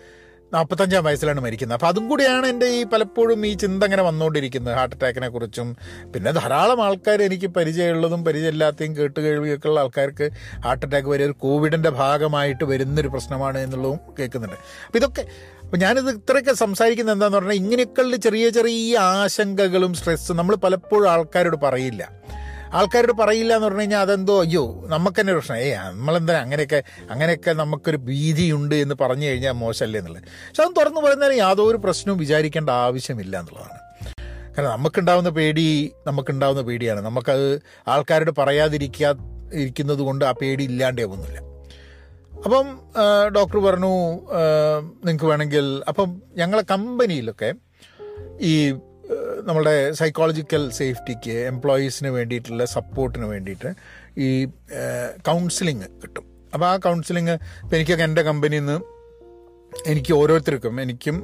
[0.53, 1.77] നാൽപ്പത്തഞ്ചാം വയസ്സിലാണ് മരിക്കുന്നത്.
[1.77, 4.73] അപ്പോൾ അതും കൂടിയാണ് എന്റെ ഈ പലപ്പോഴും ഈ ചിന്ത അങ്ങനെ വന്നുകൊണ്ടിരിക്കുന്നത്.
[4.73, 5.77] ഹാർട്ട് അറ്റാക്കിനെ കുറിച്ചും
[6.15, 10.29] പിന്നെ ധാരാളം ആൾക്കാർ എനിക്ക് പരിചയമുള്ളതും പരിചയമില്ലാത്തതും കേട്ട് കേൾവിയൊക്കെ ഉള്ള ആൾക്കാർക്ക്
[10.65, 14.55] ഹാർട്ട് അറ്റാക്ക് വരെ ഒരു കോവിഡിന്റെ ഭാഗമായിട്ട് വരുന്നൊരു പ്രശ്നമാണ് എന്നുള്ളതും കേൾക്കുന്നുണ്ട്.
[14.85, 15.25] അപ്പോൾ ഇതൊക്കെ
[15.63, 22.18] അപ്പോൾ ഞാനിത് ഇത്രയൊക്കെ സംസാരിക്കുന്നത് എന്താണെന്ന് പറഞ്ഞാൽ ഇങ്ങനെയൊക്കെയുള്ള ചെറിയ ചെറിയ ആശങ്കകളും സ്ട്രെസ്സും നമ്മൾ പലപ്പോഴും ആൾക്കാരോട് പറയില്ല.
[22.73, 25.57] ആൾക്കാരോട് പറയില്ല എന്ന് പറഞ്ഞു കഴിഞ്ഞാൽ അതെന്തോ അയ്യോ നമുക്ക് തന്നെ പ്രശ്നം.
[25.57, 30.23] ഏ നമ്മളെന്താ അങ്ങനെയൊക്കെ അങ്ങനെയൊക്കെ നമുക്കൊരു ഭീതിയുണ്ട് എന്ന് പറഞ്ഞു കഴിഞ്ഞാൽ മോശമല്ലേ എന്നുള്ളത്.
[30.23, 33.77] പക്ഷെ അത് തുറന്നു പറയുന്നതിന് യാതൊരു പ്രശ്നവും വിചാരിക്കേണ്ട ആവശ്യമില്ല എന്നുള്ളതാണ്.
[34.57, 37.01] കാരണം നമുക്കുണ്ടാവുന്ന പേടി നമുക്കുണ്ടാവുന്ന പേടിയാണ്.
[37.01, 39.13] നമുക്കത് ആൾക്കാരോട് പറയാതിരിക്കാ
[39.53, 41.39] ഇരിക്കുന്നത് കൊണ്ട് ആ പേടി ഇല്ലാണ്ടേ ഒന്നുമില്ല
[42.45, 42.79] അപ്പം
[43.35, 43.93] ഡോക്ടർ പറഞ്ഞു
[45.05, 47.53] നിങ്ങൾക്ക് വേണമെങ്കിൽ അപ്പം ഞങ്ങളെ കമ്പനിയിലൊക്കെ
[48.41, 48.53] ഈ
[49.49, 53.69] നമ്മുടെ സൈക്കോളജിക്കൽ സേഫ്റ്റിക്ക് എംപ്ലോയീസിന് വേണ്ടിയിട്ടുള്ള സപ്പോർട്ടിന് വേണ്ടിയിട്ട്
[54.17, 54.29] ഈ
[55.27, 56.25] കൗൺസിലിംഗ് കിട്ടും.
[56.53, 58.77] അപ്പോൾ ആ കൗൺസിലിംഗ് ഇപ്പം എനിക്കൊക്കെ എന്റെ കമ്പനിയിൽ നിന്ന്
[59.87, 61.15] എനിക്ക് ഓരോരുത്തർക്കും എനിക്കും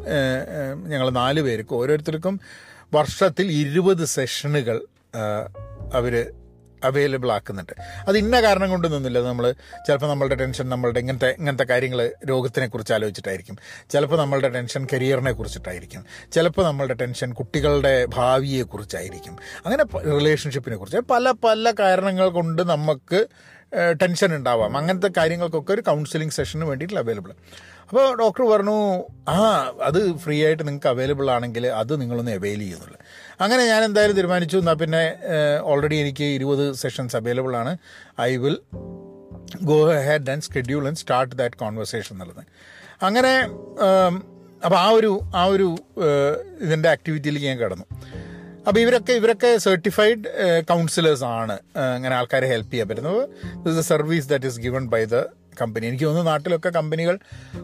[0.88, 2.36] ഞങ്ങൾ നാല് പേർക്കും ഓരോരുത്തർക്കും
[2.94, 4.78] വർഷത്തിൽ ഇരുപത് സെഷനുകൾ
[5.94, 6.14] അവർ
[6.84, 7.74] അവൈലബിൾ ആക്കുന്നുണ്ട്.
[8.08, 9.52] അത് ഇന്ന കാരണം കൊണ്ടൊന്നുമില്ല നമ്മൾ
[9.88, 13.58] ചിലപ്പോൾ നമ്മളുടെ ടെൻഷൻ നമ്മളുടെ ഇങ്ങനത്തെ ഇങ്ങനത്തെ കാര്യങ്ങൾ രോഗത്തിനെ കുറിച്ച് ആലോചിച്ചിട്ടായിരിക്കും.
[13.90, 16.06] ചിലപ്പോൾ നമ്മളുടെ ടെൻഷൻ കരിയറിനെ കുറിച്ചിട്ടായിരിക്കും.
[16.32, 19.38] ചിലപ്പോൾ നമ്മളുടെ ടെൻഷൻ കുട്ടികളുടെ ഭാവിയെ കുറിച്ചായിരിക്കും.
[19.66, 20.98] അങ്ങനെ റിലേഷൻഷിപ്പിനെ കുറിച്ച്.
[20.98, 23.26] പല പല കാരണങ്ങൾ കൊണ്ട് നമുക്ക്
[24.02, 24.78] ടെൻഷൻ ഉണ്ടാവാം.
[24.78, 27.32] അങ്ങനത്തെ കാര്യങ്ങൾക്കൊക്കെ ഒരു കൗൺസിലിംഗ് സെഷന് വേണ്ടിയിട്ട് അവൈലബിൾ
[27.90, 32.98] അപ്പോൾ ഡോക്ടർ പറഞ്ഞു ആ അത് ഫ്രീ ആയിട്ട് നിങ്ങൾക്ക് അവൈലബിൾ ആണെങ്കിൽ അത് നിങ്ങളൊന്ന് അവൈൽ ചെയ്യുന്നുള്ളു.
[33.42, 34.58] അങ്ങനെ ഞാൻ എന്തായാലും തീരുമാനിച്ചു.
[34.58, 35.04] എന്നാൽ പിന്നെ
[35.62, 37.78] ഓൾറെഡി എനിക്ക് ഇരുപത് സെഷൻസ് അവൈലബിൾ ആണ്.
[38.22, 38.58] I will
[39.62, 39.78] go
[40.10, 42.44] head and schedule and start that conversation എന്നുള്ളത്.
[43.04, 43.34] അങ്ങനെ
[44.66, 45.68] അപ്പോൾ ആ ഒരു ആ ഒരു
[46.62, 47.86] ഇതിന്റെ ആക്ടിവിറ്റിയിലേക്ക് ഞാൻ കടന്നു.
[48.68, 50.22] അപ്പോൾ ഇവരൊക്കെ ഇവരൊക്കെ സർട്ടിഫൈഡ്
[50.70, 51.58] കൗൺസിലേഴ്സ് ആണ്.
[51.96, 53.82] അങ്ങനെ ആൾക്കാരെ ഹെൽപ്പ് ചെയ്യാൻ പറ്റുന്നത്.
[53.82, 55.16] Service that is given by the
[55.62, 55.88] company.
[55.88, 57.20] എനിക്ക് തോന്നുന്നു നാട്ടിലൊക്കെ കമ്പനികൾ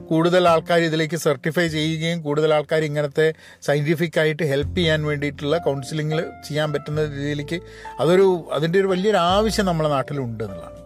[0.10, 6.74] കൂടുതൽ ആൾക്കാർ ഇതിലേക്ക് സർട്ടിഫൈ ചെയ്യുകയും കൂടുതൽ ആൾക്കാർ ഇങ്ങനത്തെ സയന്റിഫിക് ആയിട്ട് ഹെൽപ്പ് ചെയ്യാൻ വേണ്ടിയിട്ടുള്ള കൗൺസിലിങ്ങിൽ ചെയ്യാൻ
[6.74, 7.62] പറ്റുന്ന രീതിയിലേക്ക്
[8.00, 10.78] അതൊരു അതിന്റെ ഒരു വലിയൊരു ആവശ്യം നമ്മുടെ നാട്ടിലുണ്ട് എന്നുള്ളതാണ്.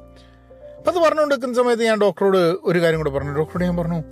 [0.78, 3.32] അപ്പം അത് പറഞ്ഞുകൊണ്ടിരിക്കുന്ന സമയത്ത് ഞാൻ ഡോക്ടറോട് ഒരു കാര്യം കൂടെ പറഞ്ഞു.
[3.32, 4.04] ഡോക്ടറോട് ഞാൻ പറഞ്ഞു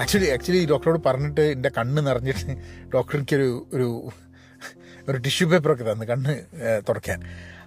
[0.00, 2.56] ആക്ച്വലി ആക്ച്വലി ഡോക്ടറോട് പറഞ്ഞിട്ട് എന്റെ കണ്ണ് നിറഞ്ഞിട്ട്
[2.94, 4.10] ഡോക്ടർ എനിക്കൊരു ഒരു
[5.08, 6.34] ഒരു ടിഷ്യൂ പേപ്പറൊക്കെ തന്നു കണ്ണ്
[6.88, 7.22] തുറക്കാൻ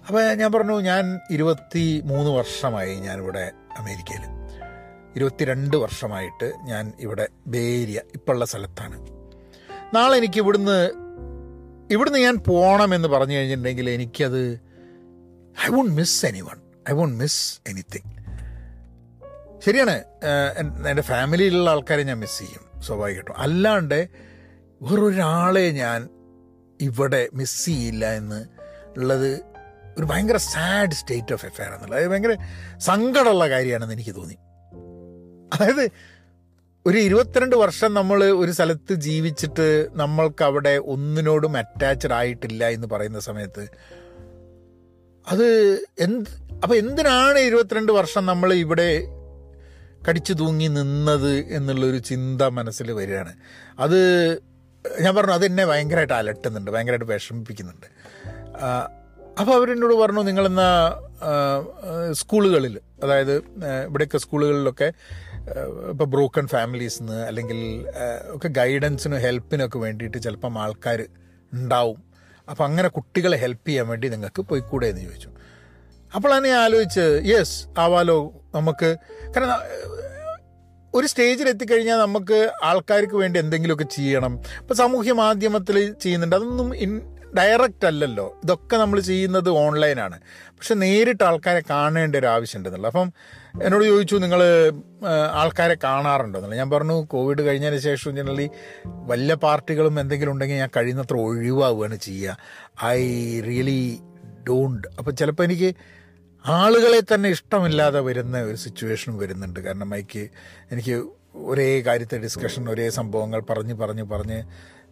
[0.08, 4.24] അപ്പോൾ ഞാൻ പറഞ്ഞു ഞാൻ ഇരുപത്തി മൂന്ന് വർഷമായി ഞാനിവിടെ അമേരിക്കയിൽ.
[5.16, 9.06] ഇരുപത്തിരണ്ട് വർഷമായിട്ട് ഞാൻ ഇവിടെ ബേരിയ ഇപ്പോഴുള്ള സ്ഥലത്താണ്.
[9.94, 10.90] നാളെ എനിക്ക് ഇവിടുന്ന്
[11.90, 14.60] ഇവിടുന്ന് ഞാൻ പോകണമെന്ന് പറഞ്ഞു കഴിഞ്ഞിട്ടുണ്ടെങ്കിൽ എനിക്കത്
[15.66, 16.58] I won't miss any one
[16.90, 18.10] I won't miss anything
[19.58, 20.04] ശരിയാണ്
[20.88, 23.38] എന്റെ ഫാമിലിയിലുള്ള ആൾക്കാരെ ഞാൻ മിസ് ചെയ്യും സ്വാഭാവികമായിട്ടും.
[23.38, 24.08] അല്ലാണ്ട്
[24.82, 26.08] വേറൊരാളെ ഞാൻ
[26.80, 28.46] ഇവിടെ മിസ് ചെയ്യില്ല എന്ന്
[28.96, 29.49] ഉള്ളത്
[29.98, 32.36] ഒരു ഭയങ്കര സാഡ് സ്റ്റേറ്റ് ഓഫ് എഫയർ എന്നുള്ളത് അത് ഭയങ്കര
[32.78, 34.34] സങ്കടമുള്ള കാര്യമാണെന്ന് എനിക്ക് തോന്നി.
[35.54, 35.90] അതായത്
[36.86, 43.68] ഒരു ഇരുപത്തിരണ്ട് വർഷം നമ്മൾ ഒരു സ്ഥലത്ത് ജീവിച്ചിട്ട് നമ്മൾക്ക് അവിടെ ഒന്നിനോടും അറ്റാച്ച്ഡ് ആയിട്ടില്ല എന്ന് പറയുന്ന സമയത്ത്
[45.28, 45.46] അത്
[45.98, 46.30] എന്ത്
[46.62, 49.04] അപ്പം എന്തിനാണ് ഇരുപത്തിരണ്ട് വർഷം നമ്മൾ ഇവിടെ
[50.08, 53.32] കടിച്ചു തൂങ്ങി നിന്നത് എന്നുള്ളൊരു ചിന്ത മനസ്സിൽ വരികയാണ്.
[53.78, 53.98] അത്
[55.00, 57.86] ഞാൻ പറഞ്ഞു അത് അതെന്നെ ഭയങ്കരമായിട്ട് അലട്ടുന്നുണ്ട് ഭയങ്കരമായിട്ട് വിഷമിപ്പിക്കുന്നുണ്ട്.
[59.38, 60.70] അപ്പോൾ അവരെന്നോട് പറഞ്ഞു നിങ്ങളെന്നാ
[62.12, 63.36] സ്കൂളുകളിൽ അതായത്
[63.86, 64.92] ഇവിടെയൊക്കെ സ്കൂളുകളിലൊക്കെ
[65.90, 67.86] ഇപ്പോൾ ബ്രോക്കൺ ഫാമിലീസിന് അല്ലെങ്കിൽ
[68.28, 71.06] ഒക്കെ ഗൈഡൻസിനും ഹെൽപ്പിനൊക്കെ വേണ്ടിയിട്ട് ചിലപ്പം ആൾക്കാർ
[71.52, 72.02] ഉണ്ടാവും.
[72.48, 75.30] അപ്പോൾ അങ്ങനെ കുട്ടികളെ ഹെൽപ്പ് ചെയ്യാൻ വേണ്ടി നിങ്ങൾക്ക് പോയിക്കൂടെ എന്ന് ചോദിച്ചു.
[76.14, 78.96] അപ്പോഴാണ് ഞാൻ ആലോചിച്ച് യെസ് ആവാലോ നമുക്ക്
[79.36, 79.58] കാരണം
[80.94, 84.40] ഒരു സ്റ്റേജിൽ എത്തിക്കഴിഞ്ഞാൽ നമുക്ക് ആൾക്കാർക്ക് വേണ്ടി എന്തെങ്കിലുമൊക്കെ ചെയ്യണം.
[84.60, 86.36] ഇപ്പം സാമൂഹ്യ മാധ്യമത്തിൽ ചെയ്യുന്നുണ്ട്.
[86.36, 86.74] അതൊന്നും
[87.38, 88.40] ഡയറക്റ്റ് അല്ലല്ലോ.
[88.42, 93.12] ഇതൊക്കെ നമ്മൾ ചെയ്യുന്നത് ഓൺലൈനാണ് പക്ഷെ നേരിട്ട് ആൾക്കാരെ കാണേണ്ട ഒരു ആവശ്യമുണ്ടെന്നുള്ളത് അപ്പം
[93.62, 94.42] എന്നോട് ചോദിച്ചു നിങ്ങൾ
[95.32, 96.38] ആൾക്കാരെ കാണാറുണ്ടോ?
[96.38, 96.58] എന്നുള്ളത്.
[96.58, 98.50] ഞാൻ പറഞ്ഞു കോവിഡ് കഴിഞ്ഞതിന് ശേഷം ജനറലി
[98.86, 102.36] വല്ല പാർട്ടികളും എന്തെങ്കിലും ഉണ്ടെങ്കിൽ ഞാൻ കഴിയുന്നത്ര ഒഴിവാവുകയാണ് ചെയ്യുക.
[102.84, 103.00] ഐ
[103.40, 104.00] റിയലി
[104.48, 105.76] ഡോണ്ട് അപ്പം ചിലപ്പോൾ എനിക്ക്
[106.46, 109.60] ആളുകളെ തന്നെ ഇഷ്ടമില്ലാതെ വരുന്ന ഒരു സിറ്റുവേഷൻ വരുന്നുണ്ട്.
[109.60, 110.28] കാരണം എനിക്ക്
[110.70, 114.38] എനിക്ക് ഒരേ കാര്യത്തെ ഡിസ്കഷൻ ഒരേ സംഭവങ്ങൾ പറഞ്ഞ് പറഞ്ഞ് പറഞ്ഞ്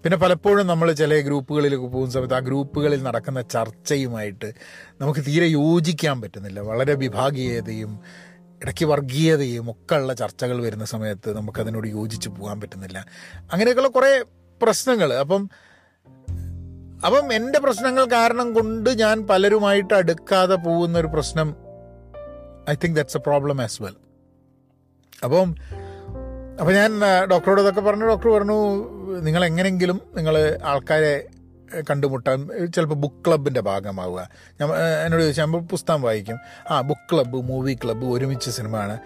[0.05, 4.53] പിന്നെ പലപ്പോഴും നമ്മൾ ചില ഗ്രൂപ്പുകളിലൊക്കെ പോകുന്ന സമയത്ത് ആ ഗ്രൂപ്പുകളിൽ നടക്കുന്ന ചർച്ചയുമായിട്ട്
[5.01, 6.61] നമുക്ക് തീരെ യോജിക്കാൻ പറ്റുന്നില്ല.
[6.61, 8.01] വളരെ വിഭാഗീയതയും
[8.63, 13.07] ഇടയ്ക്ക് വർഗീയതയും ഒക്കെ ഉള്ള ചർച്ചകൾ വരുന്ന സമയത്ത് നമുക്കതിനോട് യോജിച്ച് പോകാൻ പറ്റുന്നില്ല.
[13.53, 14.25] അങ്ങനെയൊക്കെയുള്ള കുറേ
[14.63, 15.13] പ്രശ്നങ്ങൾ.
[15.13, 15.51] അപ്പം
[17.07, 21.57] അപ്പം എന്റെ പ്രശ്നങ്ങൾ കാരണം കൊണ്ട് ഞാൻ പലരുമായിട്ട് അടുക്കാതെ പോകുന്ന ഒരു പ്രശ്നം
[22.71, 23.97] I think that's a problem as well
[25.25, 25.55] അപ്പം
[26.61, 28.59] അപ്പം ഞാൻ ഡോക്ടറോട് ഇതൊക്കെ പറഞ്ഞു ഡോക്ടർ പറഞ്ഞു
[29.21, 31.27] നിങ്ങൾ എങ്ങനെങ്കിലും നിങ്ങൾ ആൾക്കാരെ
[31.91, 34.29] കണ്ടുമുട്ടാൻ ചിലപ്പോൾ ബുക്ക് ക്ലബിന്റെ ഭാഗമാവുക.
[34.61, 34.69] ഞാൻ
[35.05, 36.39] എന്നോട് ചോദിച്ചാൽ പുസ്തകം വായിക്കും.
[36.71, 38.99] ആ ബുക്ക് ക്ലബ്ബ് മൂവി ക്ലബ്ബ് ഒരുമിച്ച് സിനിമയാണ്.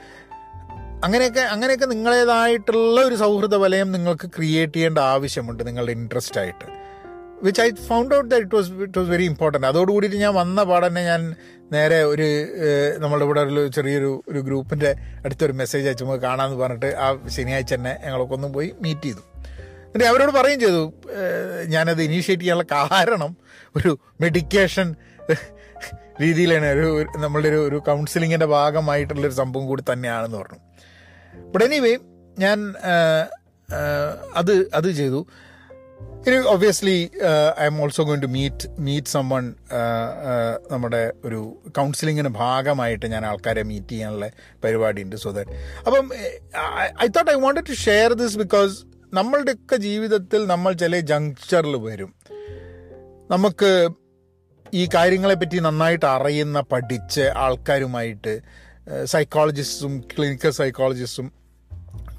[1.04, 6.66] അങ്ങനെയൊക്കെ അങ്ങനെയൊക്കെ നിങ്ങളേതായിട്ടുള്ള ഒരു സൗഹൃദ വലയം നിങ്ങൾക്ക് ക്രിയേറ്റ് ചെയ്യേണ്ട ആവശ്യമുണ്ട് നിങ്ങളുടെ ഇൻട്രസ്റ്റ് ആയിട്ട്.
[7.42, 11.04] Which I found out that it was it was very important അതോടുകൂടിയിട്ട് ഞാൻ വന്ന പാടന്നെ
[11.04, 11.34] ഞാൻ
[11.72, 12.26] നേരെ ഒരു
[12.98, 14.94] നമ്മളുടെ ഇവിടെ ഒരു ചെറിയൊരു ഒരു ഗ്രൂപ്പിന്റെ
[15.24, 16.04] അടുത്തൊരു മെസ്സേജ് അയച്ചു.
[16.04, 19.22] നമുക്ക് കാണാമെന്ന് പറഞ്ഞിട്ട് ആ ശനിയാഴ്ച തന്നെ ഞങ്ങളൊക്കെ ഒന്ന് പോയി മീറ്റ് ചെയ്തു.
[19.92, 20.92] എന്നിട്ട് അവരോട് പറയുകയും ചെയ്തു
[21.66, 23.36] ഞാനത് ഇനീഷ്യേറ്റ് ചെയ്യാനുള്ള കാരണം
[23.76, 24.94] ഒരു മെഡിക്കേഷൻ
[26.20, 30.60] രീതിയിലാണ് ഒരു നമ്മളുടെ ഒരു ഒരു കൗൺസിലിങ്ങിന്റെ ഭാഗമായിട്ടുള്ളൊരു സംഭവം കൂടി തന്നെയാണെന്ന് പറഞ്ഞു.
[31.36, 31.98] ബട്ട് എനിവേ
[32.38, 32.74] ഞാൻ
[34.36, 35.26] അത് അത് ചെയ്തു.
[36.26, 37.10] ഇനി obviously
[37.60, 39.54] I am also going to meet meet someone
[40.70, 44.30] നമ്മുടെ ഒരു കൗൺസിലിങ്ങിന് ഭാഗമായിട്ട് ഞാൻ ആൾക്കാരെ മീറ്റ് ചെയ്യാനുള്ള
[44.64, 45.50] പരിപാടിയുണ്ട് സോ ദാറ്റ്
[45.86, 46.10] അപ്പം
[47.02, 52.14] I thought I wanted to share this because നമ്മളുടെയൊക്കെ ജീവിതത്തിൽ നമ്മൾ ചില ജങ്ഷറിൽ വരും.
[53.30, 53.88] നമുക്ക്
[54.74, 58.40] ഈ കാര്യങ്ങളെപ്പറ്റി നന്നായിട്ട് അറിയുന്ന പഠിച്ച് ആൾക്കാരുമായിട്ട്
[59.04, 61.32] സൈക്കോളജിസ്റ്റും ക്ലിനിക്കൽ സൈക്കോളജിസ്റ്റും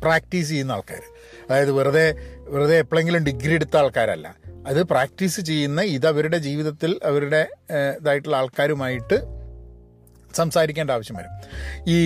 [0.01, 1.01] പ്രാക്ടീസ് ചെയ്യുന്ന ആൾക്കാർ
[1.49, 2.13] അതായത് വെറുതെ
[2.49, 4.35] വെറുതെ എപ്പോഴെങ്കിലും ഡിഗ്രി എടുത്ത ആൾക്കാരല്ല.
[4.67, 7.47] അത് പ്രാക്ടീസ് ചെയ്യുന്ന ഇത് അവരുടെ ജീവിതത്തിൽ അവരുടെ
[8.01, 9.42] ഇതായിട്ടുള്ള ആൾക്കാരുമായിട്ട്
[10.35, 11.33] സംസാരിക്കേണ്ട ആവശ്യം വരും.
[11.87, 11.97] ഈ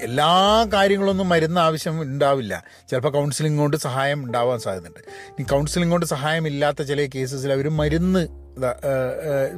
[0.00, 2.64] എല്ലാ കാര്യങ്ങളൊന്നും മരുന്ന് ആവശ്യം ഉണ്ടാവില്ല.
[2.90, 5.00] ചിലപ്പോൾ കൗൺസിലിംഗ് കൊണ്ട് സഹായം ഉണ്ടാവാൻ സാധ്യതയുണ്ട്.
[5.42, 8.22] ഈ കൗൺസിലിംഗ് കൊണ്ട് സഹായം ഇല്ലാത്ത ചില കേസസിൽ അവർ മരുന്ന്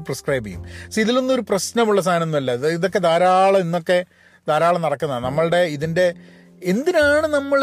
[0.06, 0.64] പ്രിസ്ക്രൈബ് ചെയ്യും.
[0.90, 2.52] സോ ഇതിലൊന്നും ഒരു പ്രശ്നമുള്ള സാധനമൊന്നുമല്ല.
[2.52, 4.04] ഇതൊക്കെ ധാരാളം ഇന്നൊക്കെ
[4.48, 5.24] ധാരാളം നടക്കുന്നതാണ്.
[5.24, 6.06] നമ്മളുടെ ഇതിന്റെ
[6.62, 7.60] എന്തിനാണ് നമ്മൾ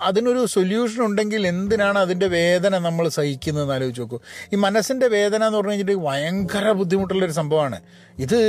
[0.00, 4.20] അതിനൊരു സൊല്യൂഷൻ ഉണ്ടെങ്കിൽ എന്തിനാണ് അതിന്റെ വേദന നമ്മൾ സഹിക്കുന്നതെന്ന് ആലോചിച്ച് നോക്കൂ.
[4.52, 7.80] ഈ മനസ്സിന്റെ വേദന എന്ന് പറഞ്ഞു കഴിഞ്ഞിട്ട് ഭയങ്കര ബുദ്ധിമുട്ടുള്ളൊരു സംഭവമാണ്.
[8.18, 8.40] ഇത്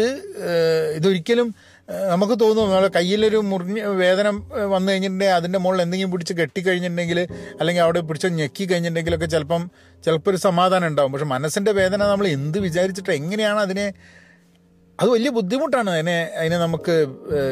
[0.96, 1.56] ഇതൊരിക്കലും
[2.10, 4.28] നമുക്ക് തോന്നും നമ്മളെ കയ്യിലൊരു മുറിഞ്ഞ വേദന
[4.66, 7.28] വന്നു കഴിഞ്ഞിട്ടുണ്ടെങ്കിൽ അതിന്റെ മുകളിൽ എന്തെങ്കിലും പിടിച്ച് കെട്ടിക്കഴിഞ്ഞിട്ടുണ്ടെങ്കിൽ
[7.60, 9.72] അല്ലെങ്കിൽ അവിടെ പിടിച്ച് ഞെക്കി കഴിഞ്ഞിട്ടുണ്ടെങ്കിലൊക്കെ ചിലപ്പം
[10.06, 11.12] ചിലപ്പോൾ ഒരു സമാധാനം ഉണ്ടാവും.
[11.12, 13.94] പക്ഷെ മനസ്സിന്റെ വേദന നമ്മൾ എന്ത് വിചാരിച്ചിട്ട് എങ്ങനെയാണ് അതിനെ
[15.02, 15.90] അത് വലിയ ബുദ്ധിമുട്ടാണ്.
[15.90, 17.08] അതിനെ അതിനെ നമുക്ക്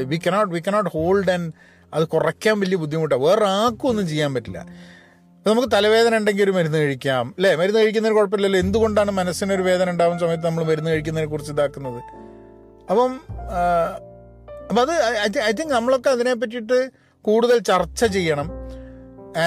[0.05, 4.59] we cannot we cannot hold and അത് കുറയ്ക്കാൻ വലിയ ബുദ്ധിമുട്ടാണ് വേറെ ആർക്കും ഒന്നും ചെയ്യാൻ പറ്റില്ല.
[5.47, 7.33] നമുക്ക് തലവേദന ഉണ്ടെങ്കിൽ ഒരു മരുന്ന് കഴിക്കാം.
[7.37, 7.55] അല്ലേ?
[7.55, 8.59] മരുന്ന് കഴിക്കുന്നതിന് കുഴപ്പമില്ലല്ലോ.
[8.59, 12.03] എന്തുകൊണ്ടാണ് മനസ്സിനൊരു വേദന ഉണ്ടാകുന്ന സമയത്ത് നമ്മൾ മരുന്ന് കഴിക്കുന്നതിനെ കുറിച്ച് ഇതാക്കുന്നത്?
[12.89, 13.19] അപ്പം
[14.69, 18.51] അപ്പം അത് ഐ തിങ്ക് നമ്മളൊക്കെ അതിനെ പറ്റിയിട്ട് കൂടുതൽ ചർച്ച ചെയ്യണം.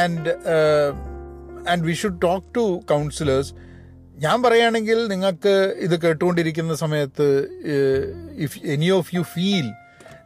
[0.03, 0.31] And
[1.71, 3.55] and we should talk to counsellors
[4.19, 7.49] ഞാൻ പറയുകയാണെങ്കിൽ നിങ്ങൾക്ക് ഇത് കേട്ടുകൊണ്ടിരിക്കുന്ന സമയത്ത്
[8.37, 9.71] if any of you feel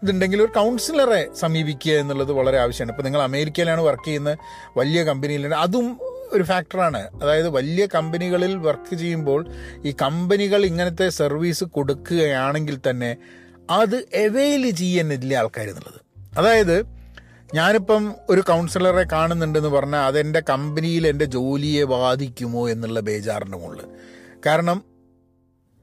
[0.03, 2.93] ഇതുണ്ടെങ്കിൽ ഒരു കൗൺസിലറെ സമീപിക്കുക എന്നുള്ളത് വളരെ ആവശ്യമാണ്.
[2.93, 4.37] ഇപ്പോൾ നിങ്ങൾ അമേരിക്കയിലാണ് വർക്ക് ചെയ്യുന്ന
[4.77, 6.01] വലിയ കമ്പനിയിലാണ് അതും
[6.33, 9.47] ഒരു ഫാക്ടറാണ് അതായത് വലിയ കമ്പനികളിൽ വർക്ക് ചെയ്യുമ്പോൾ
[9.85, 13.17] ഈ കമ്പനികൾ ഇങ്ങനത്തെ സർവീസ് കൊടുക്കുകയാണെങ്കിൽ തന്നെ
[13.71, 16.01] അത് അവെയിൽ ചെയ്യുന്നില്ല ആൾക്കാർ എന്നുള്ളത്.
[16.39, 16.87] അതായത്
[17.55, 23.85] ഞാനിപ്പം ഒരു കൗൺസിലറെ കാണുന്നുണ്ടെന്ന് പറഞ്ഞാൽ അതെന്റെ കമ്പനിയിൽ എന്റെ ജോലിയെ ബാധിക്കുമോ എന്നുള്ള ബേജാറിന്റെ മുകളിൽ.
[24.47, 24.89] കാരണം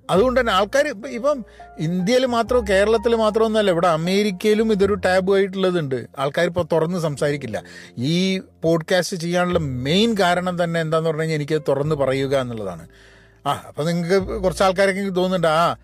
[0.09, 1.45] അതുകൊണ്ട് തന്നെ ആൾക്കാർ ഇപ്പം
[1.79, 6.07] ഇന്ത്യയിൽ മാത്രം കേരളത്തിൽ മാത്രമൊന്നുമല്ല ഇവിടെ അമേരിക്കയിലും ഇതൊരു ടാബു ആയിട്ടുള്ളതുണ്ട്.
[6.19, 7.63] ആൾക്കാർ ഇപ്പോൾ തുറന്ന് സംസാരിക്കില്ല.
[7.97, 12.87] ഈ പോഡ്കാസ്റ്റ് ചെയ്യാനുള്ള മെയിൻ കാരണം തന്നെ എന്താന്ന് പറഞ്ഞു കഴിഞ്ഞാൽ എനിക്ക് തുറന്ന് പറയുക എന്നുള്ളതാണ്.
[13.45, 15.75] ആ അപ്പം നിങ്ങൾക്ക് കുറച്ച് ആൾക്കാരൊക്കെ തോന്നുന്നുണ്ട് ആ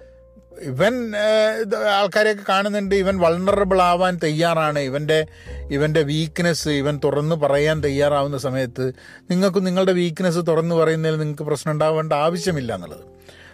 [0.61, 1.13] ഇവൻ
[1.91, 5.25] ആൾക്കാരെയൊക്കെ കാണുന്നുണ്ട് ഇവൻ വൾണറബിൾ ആവാൻ തയ്യാറാണ് ഇവന്റെ
[5.71, 8.93] ഇവന്റെ വീക്ക്നെസ് ഇവൻ തുറന്ന് പറയാൻ തയ്യാറാവുന്ന സമയത്ത്
[9.31, 13.05] നിങ്ങൾക്ക് നിങ്ങളുടെ വീക്ക്നെസ് തുറന്ന് പറയുന്നതിൽ നിങ്ങൾക്ക് പ്രശ്നം ഉണ്ടാവേണ്ട ആവശ്യമില്ല എന്നുള്ളത്.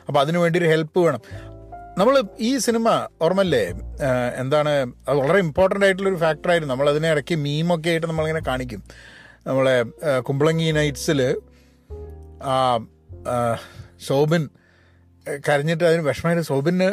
[0.10, 1.22] അപ്പോൾ അതിനു വേണ്ടി ഒരു ഹെൽപ്പ് വേണം.
[1.98, 3.63] നമ്മൾ ഈ സിനിമ ഓർമ്മല്ലേ
[4.36, 4.69] എന്താണ്
[5.10, 8.84] അത് വളരെ ഇമ്പോർട്ടന്റ് ആയിട്ടുള്ളൊരു ഫാക്ടറായിരുന്നു നമ്മൾ അതിനെ ഇടയ്ക്ക് മീമൊക്കെ ആയിട്ട് നമ്മളിങ്ങനെ കാണിക്കും.
[9.48, 9.84] നമ്മളെ
[10.19, 11.22] കുമ്പളങ്ങി നൈറ്റ്സിൽ
[12.43, 12.56] ആ
[14.08, 14.50] ശോഭൻ
[15.50, 16.89] കരഞ്ഞിട്ട് അതിന് വിഷമമായിട്ട് ശോഭിന്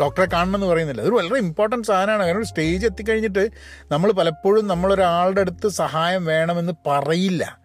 [0.00, 1.00] ഡോക്ടറെ കാണണമെന്ന് പറയുന്നില്ല.
[1.00, 2.22] അതൊരു വളരെ ഇമ്പോർട്ടന്റ് സാധനമാണ്.
[2.22, 3.48] അങ്ങനെ ഒരു സ്റ്റേജ് എത്തിക്കഴിഞ്ഞിട്ട്
[3.92, 7.58] നമ്മൾ പലപ്പോഴും നമ്മളൊരാളുടെ അടുത്ത് സഹായം വേണമെന്ന് പറയില്ല.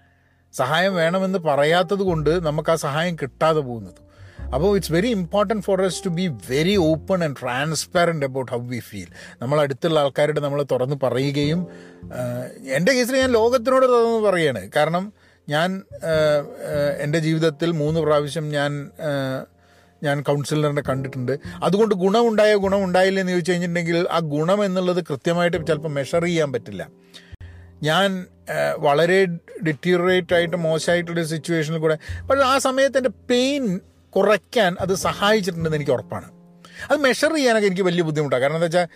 [0.53, 4.10] സഹായം വേണമെന്ന് പറയാത്തത് കൊണ്ട് നമുക്ക് ആ സഹായം കിട്ടാതെ പോകുന്നത്.
[4.55, 8.79] അപ്പോൾ it's very important for us to be very open and transparent about how we
[8.89, 9.09] feel
[9.41, 11.61] നമ്മൾ അടുത്തുള്ള ആൾക്കാരോട് നമ്മൾ തുറന്ന് പറയുകയും
[12.77, 15.05] എന്റെ കേസിൽ ഞാൻ ലോകത്തിനോട് തുറന്ന് പറയുകയാണ് കാരണം
[15.49, 15.69] ഞാൻ
[16.99, 18.71] എന്റെ ജീവിതത്തിൽ മൂന്ന് പ്രാവശ്യം ഞാൻ
[20.01, 21.31] ഞാൻ കൗൺസിലറിനെ കണ്ടിട്ടുണ്ട്.
[21.63, 26.83] അതുകൊണ്ട് ഗുണമുണ്ടായോ ഗുണമുണ്ടായില്ല എന്ന് ചോദിച്ചു കഴിഞ്ഞിട്ടുണ്ടെങ്കിൽ ആ ഗുണം എന്നുള്ളത് കൃത്യമായിട്ട് ചിലപ്പോൾ മെഷർ ചെയ്യാൻ പറ്റില്ല.
[27.83, 28.07] ഞാൻ
[28.87, 29.19] വളരെ
[29.67, 31.97] ഡിറ്റീറിയേറ്റ് ആയിട്ട് മോശമായിട്ടുള്ള സിറ്റുവേഷനിൽ കൂടെ
[32.29, 33.65] പക്ഷേ ആ സമയത്ത് എന്റെ പെയിൻ
[34.15, 36.29] കുറയ്ക്കാൻ അത് സഹായിച്ചിട്ടുണ്ടെന്ന് എനിക്ക് ഉറപ്പാണ്.
[36.89, 38.41] അത് മെഷർ ചെയ്യാനൊക്കെ എനിക്ക് വലിയ ബുദ്ധിമുട്ടാണ്.
[38.41, 38.87] കാരണം എന്താ വെച്ചാൽ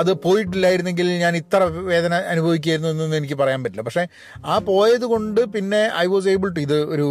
[0.00, 1.62] അത് പോയിട്ടില്ലായിരുന്നെങ്കിൽ ഞാൻ ഇത്ര
[1.92, 3.82] വേദന അനുഭവിക്കുമായിരുന്നു എന്നൊന്നും എനിക്ക് പറയാൻ പറ്റില്ല.
[3.82, 4.06] പക്ഷേ
[4.44, 7.08] ആ പോയത് കൊണ്ട് പിന്നെ ഐ വാസ് ഏബിൾ ടു ഇത് ഒരു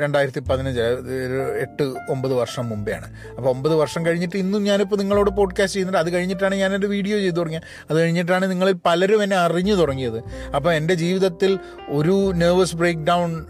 [0.00, 0.84] രണ്ടായിരത്തി പതിനഞ്ച്
[1.26, 6.00] ഒരു എട്ട് ഒമ്പത് വർഷം മുമ്പെയാണ് അപ്പോൾ ഒമ്പത് വർഷം കഴിഞ്ഞിട്ട് ഇന്നും ഞാനിപ്പോൾ നിങ്ങളോട് പോഡ്കാസ്റ്റ് ചെയ്യുന്നുണ്ട്.
[6.04, 7.66] അത് കഴിഞ്ഞിട്ടാണ് ഞാനൊരു വീഡിയോ ചെയ്തു തുടങ്ങിയത്.
[7.90, 10.18] അത് കഴിഞ്ഞിട്ടാണ് നിങ്ങളിൽ പലരും എന്നെ അറിഞ്ഞു തുടങ്ങിയത്.
[10.56, 13.46] അപ്പോൾ എന്റെ ജീവിതത്തിൽ ഒരു നെർവസ് ബ്രേക്ക് ഡൗൺ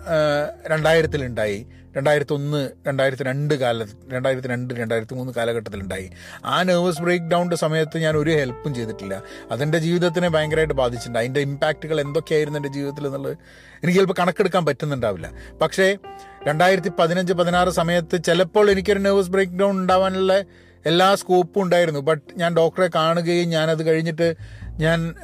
[0.67, 1.67] രണ്ടായിരത്തിലുണ്ടായി.
[1.97, 6.11] രണ്ടായിരത്തി ഒന്ന് രണ്ടായിരത്തി രണ്ട് കാല രണ്ടായിരത്തി രണ്ട് രണ്ടായിരത്തി മൂന്ന് കാലഘട്ടത്തിലുണ്ടായി.
[6.45, 9.23] ആ നെർവസ് ബ്രേക്ക് ഡൗണിന്റെ സമയത്ത് ഞാൻ ഒരു ഹെൽപ്പും ചെയ്തിട്ടില്ല.
[9.51, 11.19] അതെന്റെ ജീവിതത്തിനെ ഭയങ്കരമായിട്ട് ബാധിച്ചിട്ടുണ്ട്.
[11.19, 13.37] അതിന്റെ ഇമ്പാക്റ്റുകൾ എന്തൊക്കെയായിരുന്നു എന്റെ ജീവിതത്തിൽ എന്നുള്ളത്
[13.83, 15.31] എനിക്ക് ചിലപ്പോൾ കണക്കെടുക്കാൻ പറ്റുന്നുണ്ടാവില്ല.
[15.63, 15.97] പക്ഷേ
[16.49, 20.43] രണ്ടായിരത്തി പതിനഞ്ച് പതിനാറ് സമയത്ത് ചിലപ്പോൾ എനിക്കൊരു നെർവസ് ബ്രേക്ക് ഡൗൺ ഉണ്ടാവാനുള്ള
[20.87, 22.01] എല്ലാ സ്കോപ്പും ഉണ്ടായിരുന്നു.
[22.01, 24.35] ബട്ട് ഞാൻ ഡോക്ടറെ കാണുകയും ഞാനത് കഴിഞ്ഞിട്ട്
[24.81, 25.15] ഞാൻ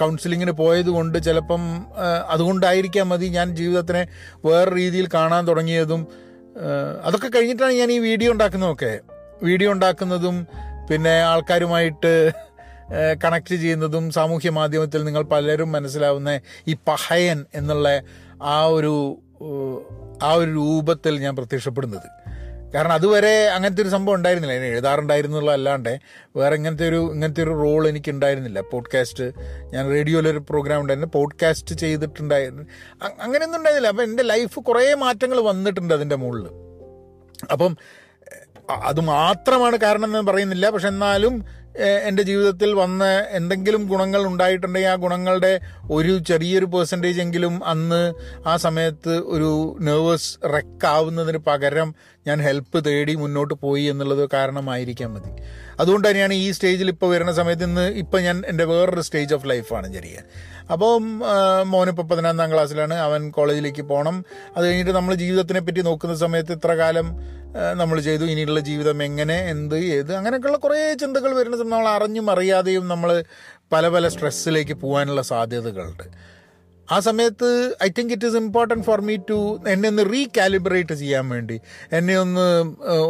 [0.00, 1.62] കൗൺസിലിങ്ങിന് പോയതുകൊണ്ട് ചിലപ്പം
[2.28, 4.02] അതുകൊണ്ടായിരിക്കാം മതി ഞാൻ ജീവിതത്തിനെ
[4.44, 6.06] വേറെ രീതിയിൽ കാണാൻ തുടങ്ങിയതും
[7.04, 9.00] അതൊക്കെ കഴിഞ്ഞിട്ടാണ് ഞാൻ ഈ വീഡിയോ ഉണ്ടാക്കുന്നതൊക്കെ.
[9.42, 10.46] വീഡിയോ ഉണ്ടാക്കുന്നതും
[10.90, 12.32] പിന്നെ ആൾക്കാരുമായിട്ട്
[13.24, 17.88] കണക്ട് ചെയ്യുന്നതും സാമൂഹ്യ മാധ്യമത്തിൽ നിങ്ങൾ പലരും മനസ്സിലാവുന്ന ഈ പഹയൻ എന്നുള്ള
[18.42, 18.94] ആ ഒരു
[20.22, 22.08] ആ ഒരു രൂപത്തിൽ ഞാൻ പ്രത്യക്ഷപ്പെടുന്നത്.
[22.74, 24.56] കാരണം അതുവരെ അങ്ങനത്തെ ഒരു സംഭവം ഉണ്ടായിരുന്നില്ല.
[24.56, 25.98] ഞാൻ എഴുതാറുണ്ടായിരുന്നുള്ള അല്ലാണ്ട്
[26.36, 29.24] വേറെ ഇങ്ങനത്തെ ഒരു ഇങ്ങനത്തെ ഒരു റോൾ എനിക്ക് ഉണ്ടായിരുന്നില്ല പോഡ്കാസ്റ്റ്
[29.72, 31.10] ഞാൻ റേഡിയോയിലൊരു പ്രോഗ്രാം ഉണ്ടായിരുന്നു.
[31.14, 32.62] പോഡ്കാസ്റ്റ് ചെയ്തിട്ടുണ്ടായിരുന്നു
[33.20, 33.88] അങ്ങനെയൊന്നും ഉണ്ടായിരുന്നില്ല.
[33.88, 36.48] അപ്പം എന്റെ ലൈഫ് കുറേ മാറ്റങ്ങൾ വന്നിട്ടുണ്ട് അതിന്റെ മുകളിൽ.
[37.52, 37.76] അപ്പം
[38.84, 40.70] അത് മാത്രമാണ് കാരണം എന്ന് പറയുന്നില്ല.
[40.70, 41.44] പക്ഷെ എന്നാലും
[41.78, 45.60] എന്റെ ജീവിതത്തിൽ വന്ന എന്തെങ്കിലും ഗുണങ്ങൾ ഉണ്ടായിട്ടുണ്ടെങ്കിൽ ആ ഗുണങ്ങളുടെ
[45.90, 48.12] ഒരു ചെറിയൊരു പേഴ്സന്റേജ് എങ്കിലും അന്ന്
[48.48, 51.94] ആ സമയത്ത് ഒരു നെർവസ് റെക്കാവുന്നതിന് പകരം
[52.26, 55.30] ഞാൻ ഹെൽപ്പ് തേടി മുന്നോട്ട് പോയി എന്നുള്ളത് കാരണമായിരിക്കാൻ മതി.
[55.80, 59.94] അതുകൊണ്ട് തന്നെയാണ് ഈ സ്റ്റേജിൽ ഇപ്പോൾ വരുന്ന സമയത്ത് ഇന്ന് ഇപ്പം ഞാൻ എന്റെ വേറൊരു സ്റ്റേജ് ഓഫ് ലൈഫാണ്
[59.94, 60.16] ചെറിയ.
[60.70, 60.92] അപ്പോൾ
[61.64, 64.24] മോനിപ്പോൾ പതിനൊന്നാം ക്ലാസ്സിലാണ് അവൻ കോളേജിലേക്ക് പോകണം
[64.56, 68.24] അത് കഴിഞ്ഞിട്ട് നമ്മൾ ജീവിതത്തിനെ പറ്റി നോക്കുന്ന സമയത്ത് ഇത്ര കാലം നമ്മൾ ചെയ്തു.
[68.24, 73.24] ഇനിയുള്ള ജീവിതം എങ്ങനെ എന്ത് ഏത് അങ്ങനെയൊക്കെയുള്ള കുറേ ചിന്തകൾ വരുന്ന സമയം നമ്മൾ അറിഞ്ഞും അറിയാതെയും നമ്മൾ
[73.72, 76.06] പല പല സ്ട്രെസ്സിലേക്ക് പോകാനുള്ള സാധ്യതകളുണ്ട്.
[76.90, 81.60] ആ സമയത്ത് I think it is important for me to എന്നെ ഒന്ന് റീകാലിബ്രേറ്റ് ചെയ്യാൻ വേണ്ടി
[81.92, 82.46] എന്നെ ഒന്ന്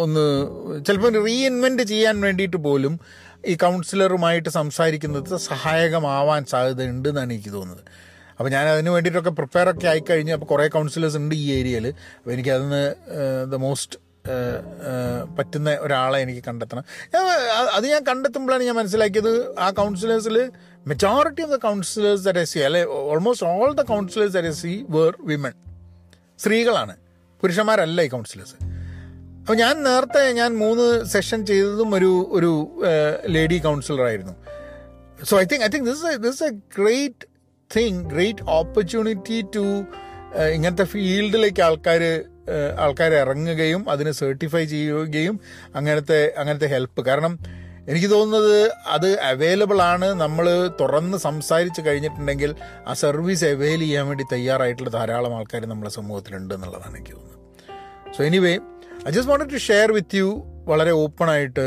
[0.04, 0.24] ഒന്ന്
[0.86, 3.00] ചിലപ്പോൾ റീഇൻവെന്റ് ചെയ്യാൻ വേണ്ടിയിട്ട് പോലും
[3.46, 7.84] ഈ കൗൺസിലറുമായിട്ട് സംസാരിക്കുന്നത് സഹായകമാവാൻ സാധ്യതയുണ്ട് എന്നാണ് എനിക്ക് തോന്നുന്നത്.
[8.38, 10.32] അപ്പോൾ ഞാൻ അതിന് വേണ്ടിയിട്ടൊക്കെ പ്രിപ്പയർ ഒക്കെ ആയിക്കഴിഞ്ഞ്.
[10.32, 12.94] അപ്പോൾ കുറേ കൗൺസിലേഴ്സ് ഉണ്ട് ഈ ഏരിയയിൽ അപ്പോൾ എനിക്കതിന്
[13.52, 14.07] ദ മോസ്റ്റ്
[15.38, 16.84] പറ്റുന്ന ഒരാളെ എനിക്ക് കണ്ടെത്തണം.
[17.14, 17.24] ഞാൻ
[17.76, 20.36] അത് ഞാൻ കണ്ടെത്തുമ്പോഴാണ് ഞാൻ മനസ്സിലാക്കിയത് ആ കൗൺസിലേഴ്സിൽ
[20.86, 24.74] majority of the counsellors that S C അല്ലെ almost all the counsellors that S C
[24.88, 25.52] were women
[26.38, 26.94] സ്ത്രീകളാണ്.
[27.42, 28.56] പുരുഷന്മാരല്ല ഈ കൗൺസിലേഴ്സ്
[29.40, 32.50] അപ്പോൾ ഞാൻ നേരത്തെ ഞാൻ മൂന്ന് സെഷൻ ചെയ്തതും ഒരു ഒരു
[33.26, 34.34] lady കൗൺസിലറായിരുന്നു
[35.24, 37.26] so I think I think this this a great
[37.70, 39.64] thing great opportunity to
[40.52, 42.02] ഇങ്ങനത്തെ ഫീൽഡിലേക്ക് ആൾക്കാർ
[42.78, 45.40] ആൾക്കാർ ഇറങ്ങുകയും അതിന് സർട്ടിഫൈ ചെയ്യുകയും
[45.74, 47.38] അങ്ങനത്തെ അങ്ങനത്തെ ഹെൽപ്പ് കാരണം
[47.88, 50.08] എനിക്ക് തോന്നുന്നത് അത് അവൈലബിൾ ആണ്.
[50.14, 50.46] നമ്മൾ
[50.80, 52.54] തുറന്ന് സംസാരിച്ച് കഴിഞ്ഞിട്ടുണ്ടെങ്കിൽ
[52.86, 57.38] ആ സർവീസ് അവൈൽ ചെയ്യാൻ വേണ്ടി തയ്യാറായിട്ടുള്ള ധാരാളം ആൾക്കാർ നമ്മുടെ സമൂഹത്തിലുണ്ട് എന്നുള്ളതാണ് എനിക്ക് തോന്നുന്നത്.
[58.16, 58.54] So anyway
[59.08, 60.28] I just want to share with you
[60.66, 61.66] വളരെ ഓപ്പണായിട്ട്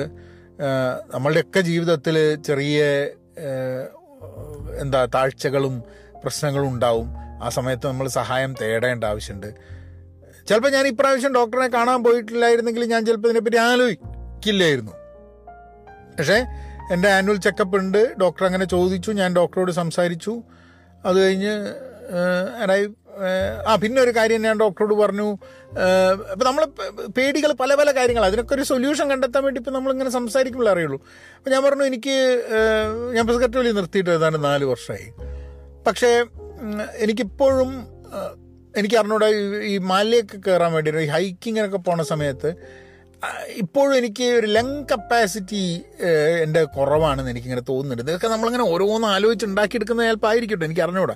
[1.14, 2.18] നമ്മളുടെയൊക്കെ ജീവിതത്തിൽ
[2.48, 2.84] ചെറിയ
[4.80, 5.84] എന്താ താഴ്ചകളും
[6.24, 7.08] പ്രശ്നങ്ങളും ഉണ്ടാവും.
[7.44, 9.81] ആ സമയത്ത് നമ്മൾ സഹായം തേടേണ്ട ആവശ്യമുണ്ട്.
[10.48, 14.92] ചിലപ്പോൾ ഞാൻ ഇപ്രാവശ്യം ഡോക്ടറിനെ കാണാൻ പോയിട്ടില്ലായിരുന്നെങ്കിൽ ഞാൻ ചിലപ്പോൾ ഇതിനെപ്പറ്റി ആലോചിക്കില്ലായിരുന്നു.
[16.20, 16.46] പക്ഷേ
[16.94, 18.16] എന്റെ ആനുവൽ ചെക്കപ്പ് ഉണ്ട്.
[18.22, 19.12] ഡോക്ടർ അങ്ങനെ ചോദിച്ചു.
[19.12, 20.44] ഞാൻ ഡോക്ടറോട് സംസാരിച്ചു.
[21.06, 21.54] അത് കഴിഞ്ഞ്
[22.72, 22.88] ഐ
[23.68, 25.38] ആ പിന്നെ ഒരു കാര്യം ഞാൻ ഡോക്ടറോട് പറഞ്ഞു.
[26.32, 26.64] അപ്പം നമ്മൾ
[27.18, 31.00] പേടികൾ പല പല കാര്യങ്ങൾ അതിനൊക്കെ ഒരു സൊല്യൂഷൻ കണ്ടെത്താൻ വേണ്ടി ഇപ്പം നമ്മളിങ്ങനെ സംസാരിക്കുമ്പോൾ അറിയുള്ളൂ.
[31.38, 32.44] അപ്പം ഞാൻ പറഞ്ഞു എനിക്ക്
[33.14, 35.08] ഞാൻ പ്രസക്റ്റ് വലി നിർത്തിയിട്ട് ഏതാണ്ട് നാല് വർഷമായി
[35.88, 36.26] പക്ഷേ
[36.96, 38.02] എനിക്കിപ്പോഴും
[38.78, 39.26] എനിക്ക് അറിഞ്ഞൂടെ
[39.64, 42.56] ഈ- മലയൊക്കെ കയറാൻ വേണ്ടി ഈ ഹൈക്കിങ്ങിനൊക്കെ പോണ സമയത്ത്
[43.48, 45.82] ഇപ്പോഴും എനിക്ക് ഒരു ലങ് കപ്പാസിറ്റി
[46.42, 48.12] എന്റെ കുറവാണെന്ന് എനിക്കിങ്ങനെ തോന്നുന്നുണ്ട്.
[48.12, 51.16] ഇതൊക്കെ നമ്മളിങ്ങനെ ഓരോന്ന് ആലോചിച്ച് ഉണ്ടാക്കിയെടുക്കുന്ന ചിലപ്പോൾ ആയിരിക്കട്ടെ എനിക്ക് അറിഞ്ഞൂടാ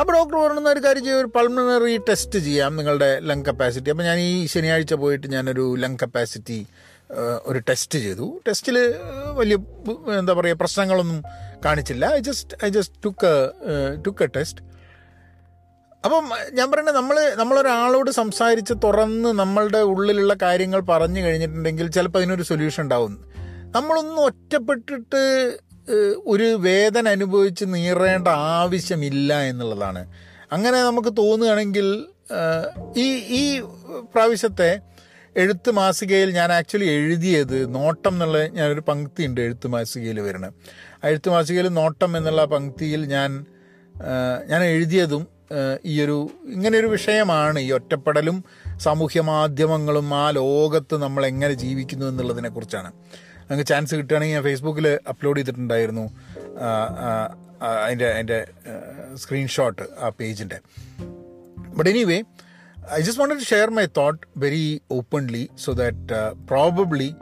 [0.00, 4.18] അപ്പോൾ ഡോക്ടർ പറയുന്ന ഒരു കാര്യം ചെയ്യും ഒരു പൾമണറി ടെസ്റ്റ് ചെയ്യാം നിങ്ങളുടെ ലങ് കപ്പാസിറ്റി അപ്പോൾ ഞാൻ
[4.18, 6.66] ഈ ശനിയാഴ്ച പോയിട്ട് ഞാനൊരു ലങ് കപ്പാസിറ്റി
[7.42, 8.40] ഒരു ടെസ്റ്റ് ചെയ്തു.
[8.48, 8.94] ടെസ്റ്റിൽ
[9.34, 9.56] വലിയ
[10.18, 11.22] എന്താ പറയുക പ്രശ്നങ്ങളൊന്നും
[11.64, 12.06] കാണിച്ചില്ല.
[12.06, 13.32] I just I just took
[14.06, 14.62] took a test
[16.04, 22.82] അപ്പം ഞാൻ പറയുന്നത് നമ്മൾ നമ്മളൊരാളോട് സംസാരിച്ച് തുറന്ന് നമ്മളുടെ ഉള്ളിലുള്ള കാര്യങ്ങൾ പറഞ്ഞു കഴിഞ്ഞിട്ടുണ്ടെങ്കിൽ ചിലപ്പോൾ അതിനൊരു സൊല്യൂഷൻ
[22.82, 23.24] ഉണ്ടാവും.
[23.74, 25.22] നമ്മളൊന്നും ഒറ്റപ്പെട്ടിട്ട്
[26.26, 30.12] ഒരു വേദന അനുഭവിച്ച് നീറേണ്ട ആവശ്യമില്ല എന്നുള്ളതാണ്.
[30.52, 32.06] അങ്ങനെ നമുക്ക് തോന്നുകയാണെങ്കിൽ
[32.96, 33.60] ഈ ഈ
[34.14, 34.80] പ്രാവശ്യത്തെ
[35.36, 40.52] എഴുത്ത് മാസികയിൽ ഞാൻ ആക്ച്വലി എഴുതിയത് നോട്ടം എന്നുള്ള ഞാനൊരു പങ്ക്തി ഉണ്ട് എഴുത്ത് മാസികയിൽ വരുന്നത്
[41.04, 43.46] എഴുത്ത് മാസികയിൽ നോട്ടം എന്നുള്ള പങ്ക്തിയിൽ ഞാൻ
[44.46, 48.44] ഞാൻ എഴുതിയതും ആ, ഈ ഒരു ഇങ്ങനെയൊരു വിഷയമാണ് ഈ ഒറ്റപ്പെടലും
[48.78, 52.92] സാമൂഹ്യ മാധ്യമങ്ങളും ആ ലോകത്ത് നമ്മൾ എങ്ങനെ ജീവിക്കുന്നു എന്നുള്ളതിനെ കുറിച്ചാണ്.
[53.40, 56.04] നിങ്ങൾക്ക് ചാൻസ് കിട്ടുകയാണെങ്കിൽ ഞാൻ ഫേസ്ബുക്കിൽ അപ്ലോഡ് ചെയ്തിട്ടുണ്ടായിരുന്നു
[57.62, 58.46] അതിന്റെ അതിന്റെ
[59.16, 60.60] സ്ക്രീൻഷോട്ട് ആ പേജിന്റെ
[61.76, 62.22] but anyway
[62.94, 66.14] I just want to share my thought very openly so that
[66.48, 67.14] probably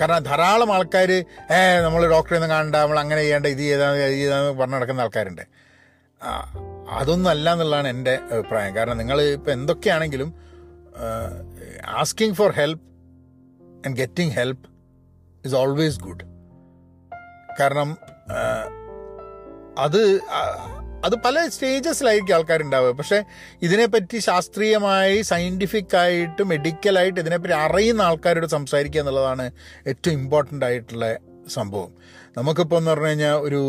[0.00, 4.58] കാരണം ധാരാളം ആൾക്കാർ ഏ നമ്മൾ ഡോക്ടറെ ഒന്നും കാണണ്ട നമ്മൾ അങ്ങനെ ചെയ്യേണ്ട ഇത് ചെയ്താൽ ഇത് ചെയ്താന്ന്
[4.60, 5.44] പറഞ്ഞു നടക്കുന്ന ആൾക്കാരുണ്ട്.
[6.90, 8.76] ആ, അതൊന്നും അല്ല എന്നുള്ളതാണ് എന്റെ അഭിപ്രായം.
[8.76, 10.34] കാരണം നിങ്ങൾ ഇപ്പം എന്തൊക്കെയാണെങ്കിലും
[11.86, 12.84] asking for help
[13.86, 14.68] and getting help
[15.46, 16.24] is always good
[17.60, 17.90] കാരണം
[19.78, 20.20] അത്
[21.04, 22.92] അത് പല സ്റ്റേജസിലായിരിക്കും ആൾക്കാരുണ്ടാവുക.
[22.92, 23.24] പക്ഷേ
[23.62, 29.50] ഇതിനെപ്പറ്റി ശാസ്ത്രീയമായി സയന്റിഫിക് ആയിട്ട് മെഡിക്കലായിട്ട് ഇതിനെപ്പറ്റി അറിയുന്ന ആൾക്കാരോട് സംസാരിക്കുക എന്നുള്ളതാണ്
[29.86, 31.06] ഏറ്റവും ഇമ്പോർട്ടന്റ് ആയിട്ടുള്ള
[31.48, 31.92] സംഭവം.
[32.36, 33.62] നമുക്കിപ്പോൾ എന്ന് പറഞ്ഞു കഴിഞ്ഞാൽ ഒരു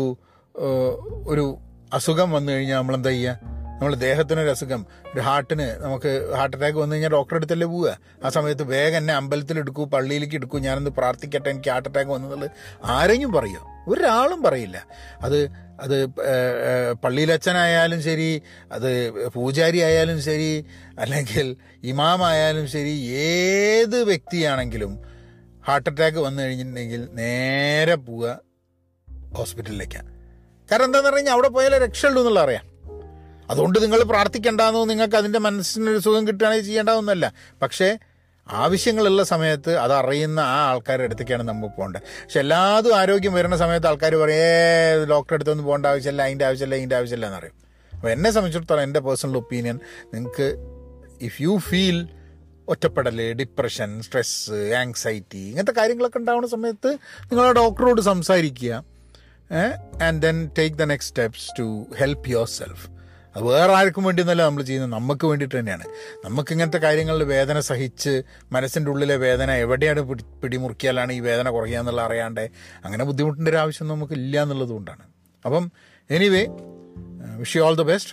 [1.26, 1.58] ഒരു
[1.92, 4.86] അസുഖം വന്നു കഴിഞ്ഞാൽ നമ്മൾ എന്താ ചെയ്യുക നമ്മൾ ദേഹത്തിനൊരു അസുഖം.
[5.14, 7.98] ഒരു ഹാർട്ടിന് നമുക്ക് ഹാർട്ട് അറ്റാക്ക് വന്നു കഴിഞ്ഞാൽ ഡോക്ടറെ അടുത്തല്ലേ പോവുക.
[8.24, 12.50] ആ സമയത്ത് വേഗം എന്നെ അമ്പലത്തിൽ എടുക്കൂ പള്ളിയിലേക്ക് എടുക്കൂ ഞാനൊന്ന് പ്രാർത്ഥിക്കട്ടെ എനിക്ക് ഹാർട്ട് അറ്റാക്ക് വന്നെന്നുള്ളത്
[12.84, 14.86] ആരെങ്കിലും പറയുമോ ഒരാളും പറയില്ല.
[15.20, 15.38] അത്
[15.80, 15.96] അത്
[17.04, 18.88] പള്ളിയിലച്ഛനായാലും ശരി അത്
[19.28, 20.52] പൂജാരി ആയാലും ശരി
[20.98, 22.94] അല്ലെങ്കിൽ ഇമാമായാലും ശരി
[23.26, 24.94] ഏത് വ്യക്തിയാണെങ്കിലും
[25.68, 28.40] ഹാർട്ട് അറ്റാക്ക് വന്നു കഴിഞ്ഞിട്ടുണ്ടെങ്കിൽ നേരെ പോവുക
[29.34, 30.11] ഹോസ്പിറ്റലിലേക്കാണ്
[30.72, 32.64] കാരണം എന്താണെന്ന് പറഞ്ഞു അവിടെ പോയാലേ രക്ഷയുള്ളൂ എന്നുള്ള അറിയാം.
[33.50, 37.32] അതുകൊണ്ട് നിങ്ങൾ പ്രാർത്ഥിക്കേണ്ടെന്നോ നിങ്ങൾക്ക് അതിന്റെ മനസ്സിനൊരു സുഖം കിട്ടുകയാണെങ്കിൽ ചെയ്യേണ്ടതൊന്നുമല്ല
[37.62, 37.98] പക്ഷേ
[38.48, 42.02] ആവശ്യങ്ങളുള്ള സമയത്ത് അത് അറിയുന്ന ആ ആൾക്കാരുടെ അടുത്തേക്കാണ് നമ്മൾ പോകേണ്ടത്.
[42.02, 46.96] പക്ഷെ എല്ലാതും ആരോഗ്യം വരുന്ന സമയത്ത് ആൾക്കാർ പറയും ഏ ഡോക്ടറെ അടുത്തൊന്നും പോകേണ്ട ആവശ്യമില്ല അതിന്റെ ആവശ്യമില്ല ഇതിന്റെ
[46.96, 47.54] ആവശ്യമില്ല എന്നറിയും
[47.94, 49.80] അപ്പോൾ എന്നെ സംബന്ധിച്ചിടത്തോളം എന്റെ പേഴ്സണൽ ഒപ്പീനിയൻ
[50.14, 50.56] നിങ്ങൾക്ക്
[51.20, 52.08] ഇഫ് യു ഫീൽ
[52.68, 58.91] ഒറ്റപ്പെടൽ ഡിപ്രഷൻ സ്ട്രെസ് ആങ്സൈറ്റി ഇങ്ങനത്തെ കാര്യങ്ങളൊക്കെ ഉണ്ടാവുന്ന സമയത്ത് നിങ്ങൾ ആ ഡോക്ടറോട് സംസാരിക്കുക.
[60.02, 62.90] And then take the next steps to help yourself
[63.36, 65.00] അത് വേറെ ആർക്കും വേണ്ടിയൊന്നല്ല നമ്മൾ ചെയ്യുന്നത്.
[65.00, 65.84] നമുക്ക് വേണ്ടിയിട്ട് തന്നെയാണ്.
[66.24, 72.02] നമുക്ക് ഇങ്ങനത്തെ കാര്യങ്ങളിൽ വേദന സഹിച്ച് മനസ്സിന്റെ ഉള്ളിലെ വേദന എവിടെയാണ് പിടി പിടിമുറുക്കിയാലാണ് ഈ വേദന കുറയുക എന്നുള്ള
[72.02, 72.50] അറിയാണ്ട്
[72.84, 75.02] അങ്ങനെ ബുദ്ധിമുട്ടിന്റെ ഒരു ആവശ്യം നമുക്ക് ഇല്ല എന്നുള്ളത് കൊണ്ടാണ്.
[75.44, 75.72] അപ്പം
[76.10, 76.46] anyway
[77.36, 78.12] wish you all the best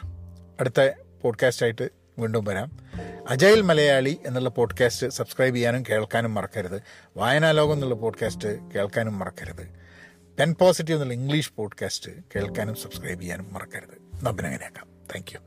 [0.60, 2.71] അടുത്ത പോഡ്കാസ്റ്റായിട്ട് വീണ്ടും വരാം.
[3.30, 6.82] അജൈൽ മലയാളി എന്നുള്ള പോഡ്കാസ്റ്റ് സബ്സ്ക്രൈബ് ചെയ്യാനും കേൾക്കാനും മറക്കരുത്.
[7.17, 9.79] വായനാലോകം എന്നുള്ള പോഡ്കാസ്റ്റ് കേൾക്കാനും മറക്കരുത്.
[10.39, 14.25] പെൻ പോസിറ്റീവ് എന്നുള്ള ഇംഗ്ലീഷ് പോഡ്കാസ്റ്റ് കേൾക്കാനും സബ്സ്ക്രൈബ് ചെയ്യാനും മറക്കരുത്.
[14.25, 15.39] നബിനങ്ങനെയാക്കാം താങ്ക് യു